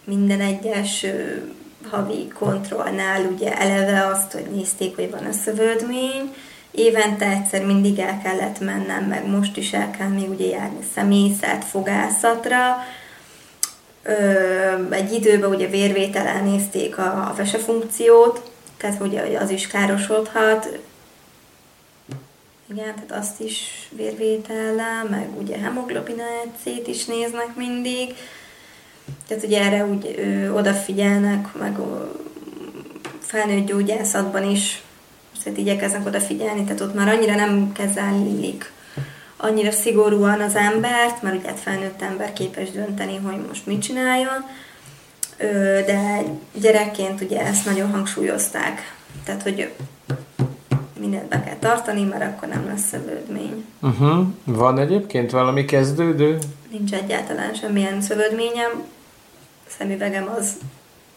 minden 0.04 0.42
egyes 0.42 1.06
havi 1.90 2.28
kontrollnál 2.40 3.22
ugye 3.26 3.58
eleve 3.58 4.08
azt, 4.08 4.32
hogy 4.32 4.46
nézték, 4.54 4.96
hogy 4.96 5.12
van 5.12 5.26
a 5.26 5.32
szövődmény, 5.32 6.34
évente 6.78 7.26
egyszer 7.26 7.66
mindig 7.66 8.00
el 8.00 8.22
kellett 8.22 8.60
mennem, 8.60 9.04
meg 9.04 9.28
most 9.28 9.58
is 9.58 9.74
el 9.74 9.92
kell 9.92 10.08
még 10.08 10.30
ugye 10.30 10.46
járni 10.46 10.86
személyzet, 10.96 11.64
fogászatra. 11.64 12.78
Ö, 14.04 14.14
egy 14.90 15.14
időben 15.14 15.50
ugye 15.50 15.68
vérvétel 15.68 16.42
nézték 16.42 16.98
a, 16.98 17.30
a 17.30 17.34
vesefunkciót, 17.38 18.52
tehát 18.78 19.02
ugye 19.02 19.40
az 19.40 19.50
is 19.50 19.68
károsodhat. 19.68 20.80
Igen, 22.70 22.94
tehát 22.96 23.12
azt 23.12 23.42
is 23.42 23.88
vérvétellel, 23.92 25.04
meg 25.10 25.30
ugye 25.38 25.58
hemoglobin 25.58 26.22
c 26.64 26.88
is 26.88 27.06
néznek 27.06 27.56
mindig. 27.56 28.16
Tehát 29.28 29.44
ugye 29.44 29.62
erre 29.62 29.86
úgy 29.86 30.16
ö, 30.18 30.50
odafigyelnek, 30.50 31.54
meg 31.54 31.78
ö, 31.78 32.04
felnőtt 33.20 33.66
gyógyászatban 33.66 34.44
is 34.44 34.82
tehát 35.48 35.62
igyekeznek 35.62 36.06
odafigyelni, 36.06 36.64
tehát 36.64 36.82
ott 36.82 36.94
már 36.94 37.08
annyira 37.08 37.36
nem 37.36 37.72
kezelik 37.72 38.72
annyira 39.38 39.72
szigorúan 39.72 40.42
az 40.42 40.56
embert, 40.56 41.22
mert 41.22 41.36
ugye 41.36 41.48
hát 41.48 41.60
felnőtt 41.60 42.02
ember 42.02 42.34
képes 42.34 42.72
dönteni, 42.72 43.20
hogy 43.24 43.38
most 43.48 43.66
mit 43.66 43.82
csináljon, 43.82 44.46
de 45.86 46.24
gyerekként 46.62 47.22
ugye 47.22 47.46
ezt 47.46 47.66
nagyon 47.66 47.92
hangsúlyozták. 47.92 48.96
Tehát, 49.24 49.44
hogy 49.44 49.72
mindent 51.00 51.28
be 51.28 51.44
kell 51.44 51.56
tartani, 51.60 52.04
mert 52.04 52.24
akkor 52.24 52.48
nem 52.48 52.66
lesz 52.68 52.88
szövődmény. 52.88 53.66
Uh-huh. 53.82 54.26
Van 54.44 54.80
egyébként 54.80 55.32
valami 55.32 55.66
kezdődő? 55.66 56.38
Nincs 56.72 56.94
egyáltalán 56.94 57.54
semmilyen 57.54 58.02
szövődményem. 58.02 58.84
Szemüvegem 59.78 60.30
az 60.38 60.54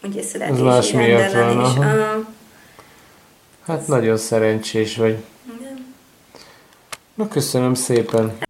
ugye 0.03 0.21
születési 0.21 0.95
rendellen 0.97 1.61
is. 1.61 1.77
Uh, 1.77 2.25
Hát 3.65 3.87
nagyon 3.87 4.17
szerencsés 4.17 4.95
vagy. 4.97 5.23
Na 7.13 7.27
köszönöm 7.27 7.73
szépen. 7.73 8.49